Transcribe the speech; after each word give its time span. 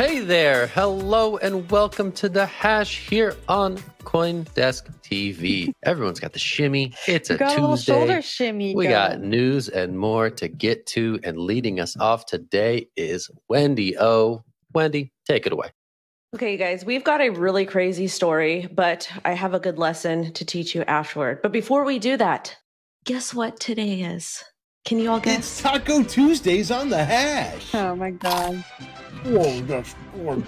Hey 0.00 0.20
there. 0.20 0.68
Hello 0.68 1.36
and 1.36 1.70
welcome 1.70 2.10
to 2.12 2.30
the 2.30 2.46
Hash 2.46 3.06
here 3.06 3.36
on 3.50 3.76
Coindesk 4.02 4.90
TV. 5.02 5.74
Everyone's 5.82 6.18
got 6.18 6.32
the 6.32 6.38
shimmy. 6.38 6.94
It's 7.06 7.28
a 7.28 7.36
got 7.36 7.54
Tuesday. 7.54 7.92
A 7.92 7.96
shoulder 7.96 8.22
shimmy. 8.22 8.74
We 8.74 8.84
going. 8.84 8.94
got 8.94 9.20
news 9.20 9.68
and 9.68 9.98
more 9.98 10.30
to 10.30 10.48
get 10.48 10.86
to. 10.86 11.20
And 11.22 11.36
leading 11.36 11.80
us 11.80 11.98
off 11.98 12.24
today 12.24 12.88
is 12.96 13.30
Wendy 13.50 13.98
O. 13.98 14.42
Wendy, 14.72 15.12
take 15.26 15.44
it 15.44 15.52
away. 15.52 15.68
Okay, 16.34 16.52
you 16.52 16.58
guys, 16.58 16.82
we've 16.82 17.04
got 17.04 17.20
a 17.20 17.28
really 17.28 17.66
crazy 17.66 18.08
story, 18.08 18.70
but 18.72 19.06
I 19.26 19.32
have 19.34 19.52
a 19.52 19.60
good 19.60 19.78
lesson 19.78 20.32
to 20.32 20.46
teach 20.46 20.74
you 20.74 20.80
afterward. 20.84 21.42
But 21.42 21.52
before 21.52 21.84
we 21.84 21.98
do 21.98 22.16
that, 22.16 22.56
guess 23.04 23.34
what 23.34 23.60
today 23.60 24.00
is? 24.00 24.44
Can 24.84 24.98
you 24.98 25.10
all 25.10 25.20
guess? 25.20 25.38
It's 25.38 25.62
Taco 25.62 26.02
Tuesdays 26.02 26.70
on 26.70 26.88
the 26.88 27.04
hash. 27.04 27.74
Oh 27.74 27.94
my 27.94 28.10
god. 28.10 28.64
Whoa, 29.24 29.60
that's 29.62 29.94
horrible. 30.12 30.44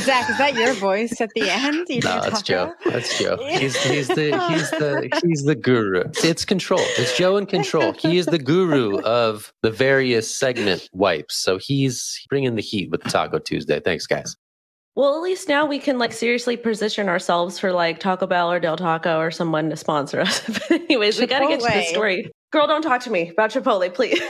Zach, 0.00 0.30
is 0.30 0.38
that 0.38 0.54
your 0.54 0.74
voice 0.74 1.20
at 1.20 1.30
the 1.34 1.50
end? 1.50 1.86
You 1.88 2.00
No, 2.00 2.20
that's? 2.20 2.42
Joe. 2.42 2.72
That's 2.86 3.18
Joe. 3.18 3.36
He's, 3.40 3.76
he's 3.82 4.08
the 4.08 4.36
he's 4.48 4.70
the 4.70 5.20
he's 5.24 5.44
the 5.44 5.54
guru. 5.54 6.04
It's 6.22 6.44
control. 6.44 6.80
It's 6.80 7.16
Joe 7.16 7.36
in 7.36 7.46
control. 7.46 7.92
He 7.92 8.18
is 8.18 8.26
the 8.26 8.38
guru 8.38 9.00
of 9.00 9.52
the 9.62 9.70
various 9.70 10.32
segment 10.32 10.88
wipes. 10.92 11.36
So 11.36 11.58
he's 11.58 12.20
bringing 12.28 12.54
the 12.56 12.62
heat 12.62 12.90
with 12.90 13.02
Taco 13.04 13.38
Tuesday. 13.38 13.80
Thanks, 13.80 14.06
guys. 14.06 14.36
Well, 14.98 15.14
at 15.14 15.22
least 15.22 15.48
now 15.48 15.64
we 15.64 15.78
can 15.78 15.96
like 15.96 16.12
seriously 16.12 16.56
position 16.56 17.08
ourselves 17.08 17.56
for 17.56 17.70
like 17.70 18.00
Taco 18.00 18.26
Bell 18.26 18.50
or 18.50 18.58
Del 18.58 18.76
Taco 18.76 19.20
or 19.20 19.30
someone 19.30 19.70
to 19.70 19.76
sponsor 19.76 20.20
us. 20.22 20.40
but 20.44 20.72
anyways, 20.72 21.20
we 21.20 21.28
got 21.28 21.38
to 21.38 21.46
get 21.46 21.60
to 21.60 21.72
the 21.72 21.84
story. 21.84 22.28
Girl, 22.50 22.66
don't 22.66 22.82
talk 22.82 23.00
to 23.02 23.10
me 23.10 23.28
about 23.28 23.50
Chipotle, 23.50 23.94
please. 23.94 24.20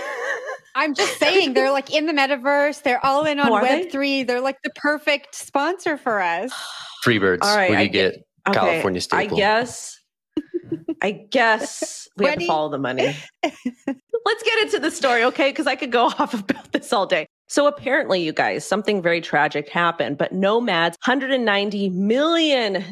I'm 0.75 0.93
just 0.93 1.19
saying, 1.19 1.55
they're 1.55 1.73
like 1.73 1.91
in 1.91 2.05
the 2.05 2.12
metaverse. 2.12 2.83
They're 2.83 3.03
all 3.03 3.25
in 3.25 3.41
on 3.41 3.49
Oh, 3.49 3.55
are 3.55 3.62
they? 3.62 3.87
Web3. 3.87 4.27
They're 4.27 4.43
like 4.43 4.59
the 4.62 4.69
perfect 4.77 5.34
sponsor 5.34 5.97
for 5.97 6.21
us. 6.21 6.53
Freebirds. 7.03 7.39
All 7.41 7.56
right, 7.56 7.71
What 7.71 7.77
do 7.77 7.81
I 7.81 7.85
you 7.85 7.89
get? 7.89 8.15
Okay, 8.47 8.59
California 8.61 9.00
staple. 9.00 9.39
I 9.39 9.41
guess. 9.41 9.99
I 11.00 11.12
guess 11.12 12.09
we 12.19 12.27
have 12.27 12.41
to 12.41 12.47
follow 12.47 12.69
the 12.69 12.77
money. 12.77 13.17
Let's 13.43 14.43
get 14.43 14.62
into 14.65 14.81
the 14.81 14.91
story, 14.91 15.25
okay? 15.25 15.49
Because 15.50 15.67
I 15.67 15.77
could 15.77 15.93
go 15.93 16.09
off 16.19 16.35
about 16.35 16.73
this 16.73 16.93
all 16.93 17.06
day. 17.06 17.27
So 17.48 17.66
apparently, 17.66 18.22
you 18.22 18.32
guys, 18.32 18.66
something 18.66 19.00
very 19.00 19.22
tragic 19.22 19.70
happened, 19.70 20.19
but 20.19 20.32
Nomad's 20.32 20.98
$190 21.06 21.92
million 21.92 22.84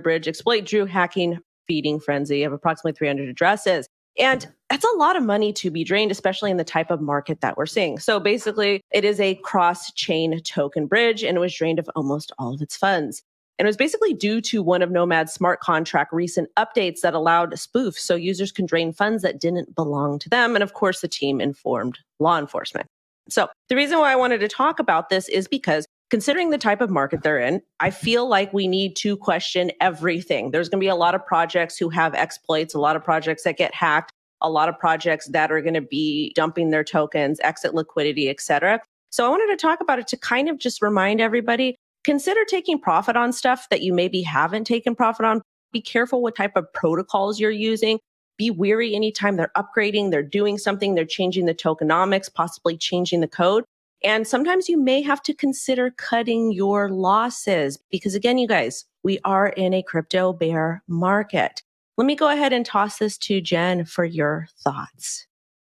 bridge 0.00 0.26
exploit 0.26 0.64
drew 0.64 0.86
hacking 0.86 1.38
feeding 1.68 2.00
frenzy 2.00 2.42
of 2.42 2.52
approximately 2.52 2.96
300 2.96 3.28
addresses. 3.28 3.86
And 4.18 4.48
that's 4.70 4.84
a 4.84 4.96
lot 4.96 5.16
of 5.16 5.22
money 5.22 5.52
to 5.52 5.70
be 5.70 5.84
drained, 5.84 6.10
especially 6.10 6.50
in 6.50 6.56
the 6.56 6.64
type 6.64 6.90
of 6.90 7.00
market 7.00 7.42
that 7.42 7.56
we're 7.56 7.66
seeing. 7.66 7.98
So 7.98 8.18
basically, 8.18 8.80
it 8.90 9.04
is 9.04 9.20
a 9.20 9.36
cross 9.36 9.92
chain 9.92 10.40
token 10.42 10.86
bridge 10.86 11.22
and 11.22 11.36
it 11.36 11.40
was 11.40 11.54
drained 11.54 11.78
of 11.78 11.88
almost 11.94 12.32
all 12.38 12.54
of 12.54 12.62
its 12.62 12.76
funds. 12.76 13.22
And 13.58 13.66
it 13.66 13.68
was 13.68 13.76
basically 13.76 14.14
due 14.14 14.40
to 14.40 14.62
one 14.62 14.80
of 14.80 14.90
Nomad's 14.90 15.34
smart 15.34 15.60
contract 15.60 16.14
recent 16.14 16.48
updates 16.56 17.00
that 17.02 17.12
allowed 17.12 17.52
spoofs 17.52 17.98
so 17.98 18.14
users 18.14 18.50
can 18.50 18.64
drain 18.64 18.94
funds 18.94 19.22
that 19.22 19.38
didn't 19.38 19.74
belong 19.74 20.18
to 20.20 20.30
them. 20.30 20.56
And 20.56 20.62
of 20.62 20.72
course, 20.72 21.02
the 21.02 21.08
team 21.08 21.40
informed 21.40 21.98
law 22.18 22.38
enforcement. 22.38 22.88
So 23.30 23.48
the 23.68 23.76
reason 23.76 23.98
why 23.98 24.12
I 24.12 24.16
wanted 24.16 24.38
to 24.40 24.48
talk 24.48 24.78
about 24.78 25.08
this 25.08 25.28
is 25.28 25.48
because 25.48 25.86
considering 26.10 26.50
the 26.50 26.58
type 26.58 26.80
of 26.80 26.90
market 26.90 27.22
they're 27.22 27.38
in, 27.38 27.62
I 27.78 27.90
feel 27.90 28.28
like 28.28 28.52
we 28.52 28.66
need 28.66 28.96
to 28.96 29.16
question 29.16 29.70
everything. 29.80 30.50
There's 30.50 30.68
going 30.68 30.80
to 30.80 30.84
be 30.84 30.88
a 30.88 30.96
lot 30.96 31.14
of 31.14 31.24
projects 31.24 31.78
who 31.78 31.88
have 31.90 32.14
exploits, 32.14 32.74
a 32.74 32.80
lot 32.80 32.96
of 32.96 33.04
projects 33.04 33.44
that 33.44 33.56
get 33.56 33.74
hacked, 33.74 34.12
a 34.40 34.50
lot 34.50 34.68
of 34.68 34.78
projects 34.78 35.28
that 35.28 35.52
are 35.52 35.60
going 35.60 35.74
to 35.74 35.80
be 35.80 36.32
dumping 36.34 36.70
their 36.70 36.84
tokens, 36.84 37.40
exit 37.40 37.74
liquidity, 37.74 38.28
etc. 38.28 38.80
So 39.10 39.26
I 39.26 39.28
wanted 39.28 39.56
to 39.56 39.56
talk 39.56 39.80
about 39.80 39.98
it 39.98 40.08
to 40.08 40.16
kind 40.16 40.48
of 40.48 40.58
just 40.58 40.82
remind 40.82 41.20
everybody 41.20 41.76
consider 42.04 42.44
taking 42.44 42.80
profit 42.80 43.16
on 43.16 43.32
stuff 43.32 43.68
that 43.70 43.82
you 43.82 43.92
maybe 43.92 44.22
haven't 44.22 44.64
taken 44.64 44.94
profit 44.94 45.26
on. 45.26 45.42
Be 45.72 45.80
careful 45.80 46.22
what 46.22 46.34
type 46.34 46.56
of 46.56 46.72
protocols 46.72 47.38
you're 47.38 47.50
using. 47.50 47.98
Be 48.40 48.50
weary 48.50 48.94
anytime 48.94 49.36
they're 49.36 49.52
upgrading, 49.54 50.10
they're 50.10 50.22
doing 50.22 50.56
something, 50.56 50.94
they're 50.94 51.04
changing 51.04 51.44
the 51.44 51.54
tokenomics, 51.54 52.32
possibly 52.32 52.74
changing 52.74 53.20
the 53.20 53.28
code. 53.28 53.64
And 54.02 54.26
sometimes 54.26 54.66
you 54.66 54.80
may 54.80 55.02
have 55.02 55.22
to 55.24 55.34
consider 55.34 55.90
cutting 55.90 56.50
your 56.50 56.88
losses 56.88 57.78
because 57.90 58.14
again, 58.14 58.38
you 58.38 58.48
guys, 58.48 58.86
we 59.02 59.18
are 59.26 59.48
in 59.48 59.74
a 59.74 59.82
crypto 59.82 60.32
bear 60.32 60.82
market. 60.88 61.62
Let 61.98 62.06
me 62.06 62.16
go 62.16 62.30
ahead 62.30 62.54
and 62.54 62.64
toss 62.64 62.96
this 62.96 63.18
to 63.18 63.42
Jen 63.42 63.84
for 63.84 64.06
your 64.06 64.48
thoughts. 64.64 65.26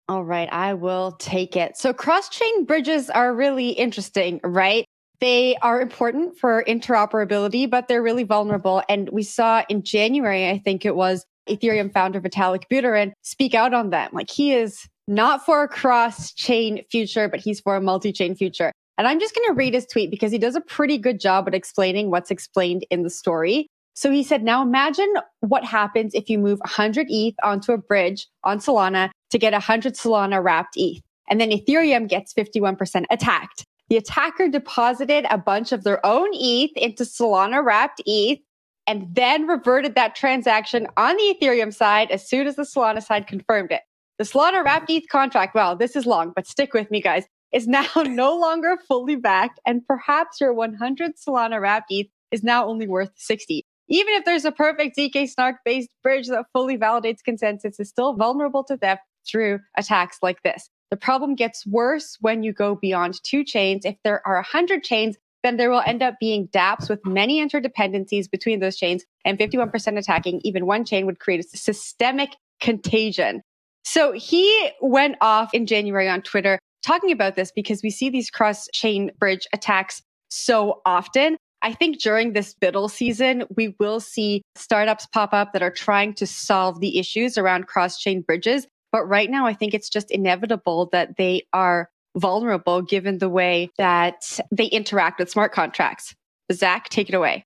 All 0.06 0.22
right, 0.22 0.52
I 0.52 0.74
will 0.74 1.12
take 1.12 1.56
it. 1.56 1.78
So 1.78 1.94
cross 1.94 2.28
chain 2.28 2.66
bridges 2.66 3.08
are 3.08 3.34
really 3.34 3.70
interesting, 3.70 4.38
right? 4.44 4.84
They 5.20 5.56
are 5.62 5.80
important 5.80 6.36
for 6.36 6.62
interoperability, 6.68 7.70
but 7.70 7.88
they're 7.88 8.02
really 8.02 8.24
vulnerable. 8.24 8.82
And 8.86 9.08
we 9.08 9.22
saw 9.22 9.62
in 9.70 9.82
January, 9.82 10.50
I 10.50 10.58
think 10.58 10.84
it 10.84 10.94
was 10.94 11.24
Ethereum 11.50 11.92
founder 11.92 12.20
Vitalik 12.20 12.64
Buterin 12.70 13.12
speak 13.22 13.54
out 13.54 13.74
on 13.74 13.90
them. 13.90 14.10
Like 14.12 14.30
he 14.30 14.54
is 14.54 14.86
not 15.08 15.44
for 15.44 15.62
a 15.62 15.68
cross 15.68 16.32
chain 16.32 16.84
future, 16.90 17.28
but 17.28 17.40
he's 17.40 17.60
for 17.60 17.76
a 17.76 17.80
multi 17.80 18.12
chain 18.12 18.34
future. 18.34 18.72
And 18.96 19.08
I'm 19.08 19.18
just 19.18 19.34
going 19.34 19.48
to 19.48 19.54
read 19.54 19.74
his 19.74 19.86
tweet 19.86 20.10
because 20.10 20.30
he 20.30 20.38
does 20.38 20.54
a 20.54 20.60
pretty 20.60 20.98
good 20.98 21.20
job 21.20 21.48
at 21.48 21.54
explaining 21.54 22.10
what's 22.10 22.30
explained 22.30 22.84
in 22.90 23.02
the 23.02 23.10
story. 23.10 23.66
So 23.94 24.10
he 24.10 24.22
said, 24.22 24.42
now 24.42 24.62
imagine 24.62 25.12
what 25.40 25.64
happens 25.64 26.14
if 26.14 26.28
you 26.30 26.38
move 26.38 26.58
100 26.60 27.06
ETH 27.10 27.34
onto 27.42 27.72
a 27.72 27.78
bridge 27.78 28.26
on 28.44 28.58
Solana 28.58 29.10
to 29.30 29.38
get 29.38 29.52
100 29.52 29.94
Solana 29.94 30.42
wrapped 30.42 30.74
ETH. 30.76 31.02
And 31.28 31.40
then 31.40 31.50
Ethereum 31.50 32.08
gets 32.08 32.34
51% 32.34 33.04
attacked. 33.10 33.64
The 33.88 33.96
attacker 33.96 34.48
deposited 34.48 35.26
a 35.30 35.38
bunch 35.38 35.72
of 35.72 35.82
their 35.82 36.04
own 36.04 36.28
ETH 36.32 36.70
into 36.76 37.04
Solana 37.04 37.64
wrapped 37.64 38.00
ETH 38.06 38.38
and 38.86 39.06
then 39.14 39.46
reverted 39.46 39.94
that 39.94 40.14
transaction 40.14 40.86
on 40.96 41.16
the 41.16 41.36
Ethereum 41.40 41.72
side 41.72 42.10
as 42.10 42.28
soon 42.28 42.46
as 42.46 42.56
the 42.56 42.62
Solana 42.62 43.02
side 43.02 43.26
confirmed 43.26 43.70
it. 43.70 43.82
The 44.18 44.24
Solana 44.24 44.64
wrapped 44.64 44.90
ETH 44.90 45.08
contract, 45.08 45.54
well, 45.54 45.76
this 45.76 45.96
is 45.96 46.06
long, 46.06 46.32
but 46.34 46.46
stick 46.46 46.74
with 46.74 46.90
me, 46.90 47.00
guys, 47.00 47.24
is 47.52 47.66
now 47.66 47.86
no 47.96 48.36
longer 48.36 48.78
fully 48.86 49.16
backed. 49.16 49.60
And 49.66 49.86
perhaps 49.86 50.40
your 50.40 50.52
100 50.52 51.12
Solana 51.16 51.60
wrapped 51.60 51.86
ETH 51.90 52.08
is 52.30 52.42
now 52.42 52.66
only 52.66 52.86
worth 52.86 53.10
60. 53.16 53.64
Even 53.88 54.14
if 54.14 54.24
there's 54.24 54.44
a 54.44 54.52
perfect 54.52 54.96
ZK 54.96 55.28
Snark 55.28 55.56
based 55.64 55.90
bridge 56.02 56.28
that 56.28 56.46
fully 56.52 56.78
validates 56.78 57.22
consensus, 57.24 57.80
is 57.80 57.88
still 57.88 58.14
vulnerable 58.14 58.62
to 58.64 58.76
theft 58.76 59.02
through 59.28 59.58
attacks 59.76 60.18
like 60.22 60.42
this. 60.42 60.70
The 60.90 60.96
problem 60.96 61.34
gets 61.34 61.66
worse 61.66 62.16
when 62.20 62.42
you 62.42 62.52
go 62.52 62.74
beyond 62.76 63.20
two 63.22 63.44
chains. 63.44 63.84
If 63.84 63.96
there 64.04 64.26
are 64.26 64.36
100 64.36 64.84
chains, 64.84 65.16
then 65.42 65.56
there 65.56 65.70
will 65.70 65.82
end 65.84 66.02
up 66.02 66.14
being 66.20 66.48
dApps 66.48 66.88
with 66.88 67.04
many 67.04 67.44
interdependencies 67.44 68.30
between 68.30 68.60
those 68.60 68.76
chains, 68.76 69.04
and 69.24 69.38
51% 69.38 69.98
attacking 69.98 70.40
even 70.44 70.66
one 70.66 70.84
chain 70.84 71.06
would 71.06 71.20
create 71.20 71.40
a 71.40 71.56
systemic 71.56 72.30
contagion. 72.60 73.42
So 73.84 74.12
he 74.12 74.70
went 74.80 75.16
off 75.20 75.54
in 75.54 75.66
January 75.66 76.08
on 76.08 76.22
Twitter 76.22 76.58
talking 76.82 77.12
about 77.12 77.36
this 77.36 77.52
because 77.52 77.82
we 77.82 77.90
see 77.90 78.10
these 78.10 78.30
cross 78.30 78.68
chain 78.72 79.10
bridge 79.18 79.46
attacks 79.52 80.02
so 80.28 80.80
often. 80.86 81.36
I 81.62 81.72
think 81.74 82.00
during 82.00 82.32
this 82.32 82.54
BUIDL 82.54 82.90
season, 82.90 83.44
we 83.54 83.74
will 83.78 84.00
see 84.00 84.42
startups 84.54 85.06
pop 85.06 85.34
up 85.34 85.52
that 85.52 85.62
are 85.62 85.70
trying 85.70 86.14
to 86.14 86.26
solve 86.26 86.80
the 86.80 86.98
issues 86.98 87.36
around 87.36 87.66
cross 87.66 87.98
chain 87.98 88.22
bridges. 88.22 88.66
But 88.92 89.04
right 89.04 89.30
now, 89.30 89.46
I 89.46 89.52
think 89.52 89.74
it's 89.74 89.90
just 89.90 90.10
inevitable 90.10 90.88
that 90.92 91.16
they 91.16 91.46
are 91.52 91.90
vulnerable 92.16 92.82
given 92.82 93.18
the 93.18 93.28
way 93.28 93.70
that 93.78 94.40
they 94.50 94.66
interact 94.66 95.18
with 95.18 95.30
smart 95.30 95.52
contracts. 95.52 96.14
Zach, 96.52 96.88
take 96.88 97.08
it 97.08 97.14
away. 97.14 97.44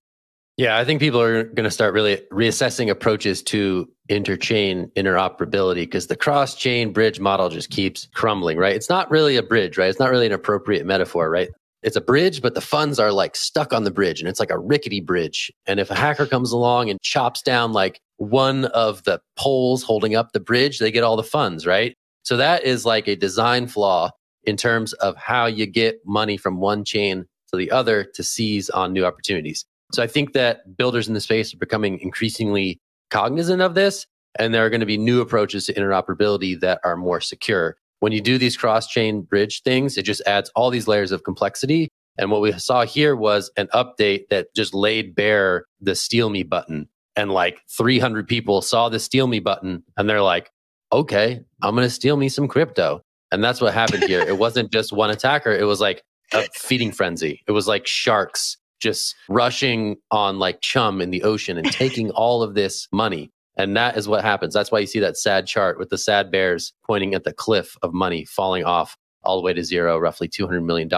Yeah, 0.56 0.78
I 0.78 0.84
think 0.84 1.00
people 1.00 1.20
are 1.20 1.43
going 1.43 1.64
to 1.64 1.70
start 1.70 1.94
really 1.94 2.19
reassessing 2.32 2.88
approaches 2.88 3.43
to 3.44 3.90
interchain 4.08 4.93
interoperability 4.93 5.82
because 5.82 6.06
the 6.06 6.16
cross 6.16 6.55
chain 6.55 6.93
bridge 6.93 7.19
model 7.19 7.49
just 7.49 7.70
keeps 7.70 8.08
crumbling, 8.14 8.56
right? 8.56 8.76
It's 8.76 8.88
not 8.88 9.11
really 9.11 9.37
a 9.37 9.43
bridge, 9.43 9.76
right? 9.76 9.88
It's 9.88 9.99
not 9.99 10.11
really 10.11 10.26
an 10.26 10.32
appropriate 10.32 10.87
metaphor, 10.87 11.28
right? 11.28 11.49
It's 11.82 11.96
a 11.96 12.00
bridge, 12.00 12.40
but 12.40 12.55
the 12.55 12.61
funds 12.61 13.00
are 13.00 13.12
like 13.12 13.34
stuck 13.34 13.72
on 13.72 13.84
the 13.84 13.90
bridge 13.90 14.20
and 14.20 14.28
it's 14.28 14.40
like 14.40 14.50
a 14.50 14.58
rickety 14.58 15.00
bridge. 15.00 15.52
And 15.66 15.81
if 15.81 15.90
a 15.90 15.94
hacker 15.94 16.26
comes 16.26 16.52
along 16.52 16.88
and 16.88 17.00
chops 17.02 17.43
down 17.43 17.72
like 17.72 18.00
one 18.19 18.66
of 18.66 19.02
the 19.05 19.20
poles 19.37 19.82
holding 19.82 20.14
up 20.14 20.32
the 20.32 20.40
bridge, 20.40 20.78
they 20.78 20.93
get 20.93 21.02
all 21.02 21.16
the 21.16 21.25
funds, 21.25 21.66
right? 21.66 21.96
So 22.22 22.37
that 22.37 22.64
is 22.64 22.87
like 22.87 23.08
a 23.08 23.16
design 23.16 23.66
flaw 23.66 24.11
in 24.46 24.56
terms 24.56 24.93
of 24.94 25.17
how 25.17 25.46
you 25.46 25.67
get 25.67 26.00
money 26.06 26.37
from 26.37 26.58
one 26.58 26.85
chain 26.85 27.26
to 27.50 27.56
the 27.56 27.70
other 27.70 28.05
to 28.14 28.23
seize 28.23 28.70
on 28.70 28.93
new 28.93 29.05
opportunities. 29.05 29.64
So 29.93 30.02
I 30.02 30.06
think 30.06 30.32
that 30.32 30.76
builders 30.76 31.08
in 31.08 31.14
the 31.14 31.20
space 31.20 31.55
are 31.55 31.58
becoming 31.58 32.00
increasingly 32.00 32.81
cognizant 33.11 33.62
of 33.62 33.75
this. 33.75 34.06
And 34.38 34.52
there 34.52 34.67
are 34.67 34.70
going 34.70 34.81
to 34.81 34.87
be 34.87 34.99
new 34.99 35.20
approaches 35.20 35.67
to 35.67 35.75
interoperability 35.75 36.58
that 36.61 36.81
are 36.82 36.96
more 36.96 37.20
secure. 37.20 37.76
When 38.00 38.12
you 38.12 38.20
do 38.20 38.37
these 38.37 38.56
cross 38.56 38.88
chain 38.88 39.23
bridge 39.23 39.62
things, 39.62 39.96
it 39.96 40.02
just 40.02 40.23
adds 40.26 40.50
all 40.56 40.70
these 40.70 40.88
layers 40.88 41.12
of 41.12 41.23
complexity. 41.23 41.88
And 42.19 42.31
what 42.31 42.40
we 42.40 42.52
saw 42.52 42.85
here 42.85 43.14
was 43.14 43.50
an 43.56 43.69
update 43.69 44.29
that 44.31 44.55
just 44.55 44.75
laid 44.75 45.14
bare 45.14 45.67
the 45.81 45.94
steal 45.94 46.31
me 46.31 46.43
button. 46.43 46.88
And 47.17 47.31
like 47.31 47.61
300 47.70 48.26
people 48.26 48.61
saw 48.62 48.88
the 48.88 48.99
steal 48.99 49.29
me 49.29 49.38
button 49.38 49.85
and 49.97 50.11
they're 50.11 50.23
like, 50.23 50.50
okay, 50.93 51.40
I'm 51.62 51.75
going 51.75 51.87
to 51.87 51.90
steal 51.94 52.17
me 52.17 52.29
some 52.29 52.49
crypto. 52.49 53.02
And 53.34 53.44
that's 53.44 53.60
what 53.60 53.75
happened 53.75 54.04
here. 54.04 54.20
it 54.20 54.38
wasn't 54.38 54.72
just 54.72 54.92
one 54.92 55.10
attacker. 55.10 55.50
It 55.52 55.64
was 55.64 55.81
like 55.81 56.02
a 56.32 56.44
feeding 56.54 56.92
frenzy. 56.92 57.42
It 57.46 57.52
was 57.52 57.66
like 57.66 57.86
sharks 57.86 58.56
just 58.81 59.14
rushing 59.28 59.96
on 60.10 60.38
like 60.38 60.60
chum 60.60 61.00
in 61.00 61.10
the 61.10 61.22
ocean 61.22 61.58
and 61.58 61.70
taking 61.70 62.10
all 62.12 62.42
of 62.42 62.54
this 62.54 62.86
money. 62.92 63.32
And 63.56 63.76
that 63.76 63.96
is 63.96 64.08
what 64.08 64.22
happens. 64.25 64.54
That's 64.54 64.70
why 64.70 64.81
you 64.81 64.86
see 64.86 65.00
that 65.00 65.16
sad 65.16 65.46
chart 65.46 65.78
with 65.78 65.90
the 65.90 65.98
sad 65.98 66.31
bears 66.31 66.72
pointing 66.86 67.14
at 67.14 67.25
the 67.25 67.32
cliff 67.32 67.76
of 67.82 67.92
money 67.92 68.25
falling 68.25 68.64
off 68.64 68.96
all 69.25 69.37
the 69.37 69.42
way 69.42 69.52
to 69.52 69.64
zero, 69.64 69.98
roughly 69.98 70.28
$200 70.28 70.64
million 70.64 70.88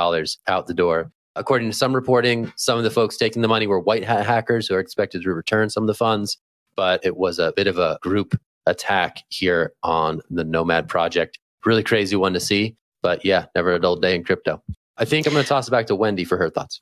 out 0.46 0.66
the 0.66 0.74
door. 0.74 1.10
According 1.36 1.70
to 1.70 1.76
some 1.76 1.94
reporting, 1.94 2.52
some 2.56 2.78
of 2.78 2.84
the 2.84 2.90
folks 2.90 3.16
taking 3.16 3.42
the 3.42 3.48
money 3.48 3.66
were 3.66 3.80
white 3.80 4.04
hat 4.04 4.26
hackers 4.26 4.66
who 4.66 4.74
are 4.74 4.80
expected 4.80 5.22
to 5.22 5.32
return 5.32 5.70
some 5.70 5.82
of 5.82 5.86
the 5.86 5.94
funds, 5.94 6.38
but 6.76 7.04
it 7.04 7.16
was 7.16 7.38
a 7.38 7.52
bit 7.56 7.66
of 7.66 7.78
a 7.78 7.98
group 8.02 8.38
attack 8.66 9.22
here 9.28 9.72
on 9.82 10.20
the 10.30 10.44
Nomad 10.44 10.88
project. 10.88 11.38
Really 11.66 11.82
crazy 11.82 12.14
one 12.16 12.32
to 12.32 12.40
see, 12.40 12.76
but 13.02 13.24
yeah, 13.24 13.46
never 13.56 13.74
a 13.74 13.80
dull 13.80 13.96
day 13.96 14.14
in 14.14 14.22
crypto. 14.22 14.62
I 14.96 15.04
think 15.04 15.26
I'm 15.26 15.32
going 15.32 15.42
to 15.42 15.48
toss 15.48 15.66
it 15.66 15.72
back 15.72 15.88
to 15.88 15.96
Wendy 15.96 16.24
for 16.24 16.38
her 16.38 16.48
thoughts. 16.48 16.80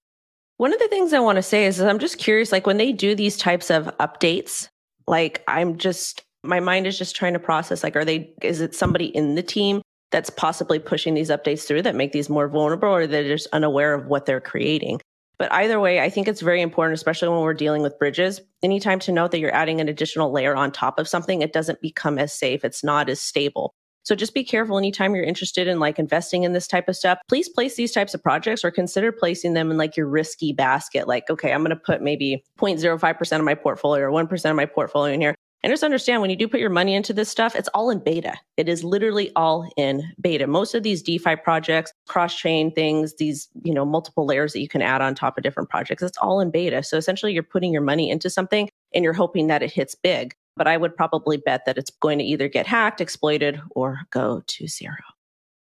One 0.59 0.73
of 0.73 0.79
the 0.79 0.89
things 0.89 1.13
I 1.13 1.21
want 1.21 1.37
to 1.37 1.43
say 1.43 1.65
is, 1.65 1.81
is 1.81 1.87
I'm 1.87 1.99
just 1.99 2.19
curious, 2.19 2.53
like 2.53 2.67
when 2.67 2.77
they 2.77 2.93
do 2.93 3.15
these 3.15 3.37
types 3.37 3.71
of 3.71 3.87
updates, 3.99 4.69
like 5.09 5.43
I'm 5.49 5.79
just, 5.79 6.23
my 6.43 6.61
mind 6.61 6.87
is 6.87 6.99
just 6.99 7.17
trying 7.17 7.33
to 7.33 7.39
process, 7.39 7.83
like, 7.83 7.97
are 7.97 8.05
they, 8.05 8.35
is 8.43 8.61
it 8.61 8.75
somebody 8.75 9.07
in 9.07 9.35
the 9.35 9.43
team 9.43 9.81
that's 10.13 10.31
possibly 10.31 10.79
pushing 10.79 11.15
these 11.15 11.31
updates 11.31 11.67
through 11.67 11.83
that 11.83 11.97
make 11.97 12.13
these 12.13 12.29
more 12.29 12.47
vulnerable 12.47 12.91
or 12.91 13.07
they're 13.07 13.25
just 13.25 13.49
unaware 13.53 13.95
of 13.95 14.07
what 14.07 14.27
they're 14.27 14.41
creating? 14.41 15.01
But 15.39 15.51
either 15.51 15.81
way, 15.81 15.99
I 15.99 16.11
think 16.11 16.29
it's 16.29 16.43
very 16.43 16.61
important, 16.61 16.95
especially 16.95 17.31
when 17.31 17.41
we're 17.41 17.55
dealing 17.55 17.83
with 17.83 17.99
bridges. 17.99 18.41
Anytime 18.63 19.01
to 19.01 19.13
note 19.13 19.33
that 19.33 19.41
you're 19.41 19.55
adding 19.55 19.81
an 19.81 19.89
additional 19.89 20.31
layer 20.31 20.55
on 20.55 20.71
top 20.71 20.99
of 21.01 21.09
something, 21.09 21.43
it 21.43 21.53
doesn't 21.53 21.81
become 21.81 22.19
as 22.19 22.33
safe. 22.33 22.65
It's 22.65 22.85
not 22.85 23.09
as 23.09 23.21
stable. 23.21 23.75
So 24.05 24.15
just 24.15 24.35
be 24.35 24.45
careful 24.45 24.79
anytime 24.79 25.15
you're 25.15 25.25
interested 25.25 25.67
in 25.67 25.81
like 25.81 25.99
investing 25.99 26.45
in 26.45 26.53
this 26.53 26.67
type 26.67 26.89
of 26.89 26.97
stuff. 26.97 27.19
Please 27.29 27.49
place 27.49 27.75
these 27.77 27.93
types 27.93 28.15
of 28.15 28.23
projects 28.23 28.65
or 28.65 28.71
consider 28.71 29.11
placing 29.11 29.55
them 29.55 29.71
in 29.71 29.79
like 29.79 29.97
your 29.97 30.07
risky 30.07 30.53
basket. 30.53 31.09
Like, 31.09 31.29
okay, 31.31 31.53
I'm 31.53 31.63
going 31.63 31.71
to 31.71 31.77
put 31.77 32.03
maybe 32.03 32.45
0.05% 32.59 33.39
of 33.39 33.45
my 33.45 33.55
portfolio 33.55 34.05
or 34.05 34.11
1% 34.11 34.51
of 34.51 34.57
my 34.57 34.67
portfolio 34.67 35.15
in 35.15 35.21
here. 35.21 35.35
And 35.63 35.73
just 35.73 35.83
understand 35.83 36.21
when 36.21 36.29
you 36.29 36.37
do 36.37 36.47
put 36.47 36.61
your 36.61 36.69
money 36.69 36.95
into 36.95 37.15
this 37.15 37.31
stuff, 37.31 37.57
it's 37.57 37.71
all 37.73 37.89
in 37.89 37.99
beta. 37.99 38.35
It 38.59 38.69
is 38.69 38.85
literally 38.85 39.33
all 39.35 39.67
in 39.79 40.03
beta. 40.21 40.47
Most 40.47 40.75
of 40.75 40.83
these 40.83 41.03
DeFi 41.03 41.37
projects, 41.37 41.91
cross 42.07 42.37
chain 42.37 42.71
things, 42.71 43.15
these, 43.17 43.49
you 43.63 43.73
know, 43.73 43.87
multiple 43.87 44.27
layers 44.27 44.53
that 44.53 44.61
you 44.61 44.69
can 44.69 44.83
add 44.83 45.01
on 45.01 45.15
top 45.15 45.39
of 45.39 45.43
different 45.43 45.71
projects, 45.71 46.03
it's 46.03 46.19
all 46.19 46.39
in 46.41 46.51
beta. 46.51 46.83
So 46.83 46.99
essentially 46.99 47.33
you're 47.33 47.43
putting 47.43 47.73
your 47.73 47.81
money 47.81 48.11
into 48.11 48.29
something 48.29 48.69
and 48.95 49.03
you're 49.03 49.15
hoping 49.15 49.47
that 49.47 49.63
it 49.63 49.73
hits 49.73 49.95
big 49.95 50.35
but 50.57 50.67
I 50.67 50.77
would 50.77 50.97
probably 50.97 51.37
bet 51.37 51.65
that 51.67 51.79
it's 51.79 51.91
going 51.91 52.19
to 52.19 52.25
either 52.25 52.49
get 52.49 52.67
hacked, 52.67 53.01
exploited, 53.01 53.61
or 53.71 54.01
go 54.11 54.43
to 54.47 54.67
zero. 54.67 54.97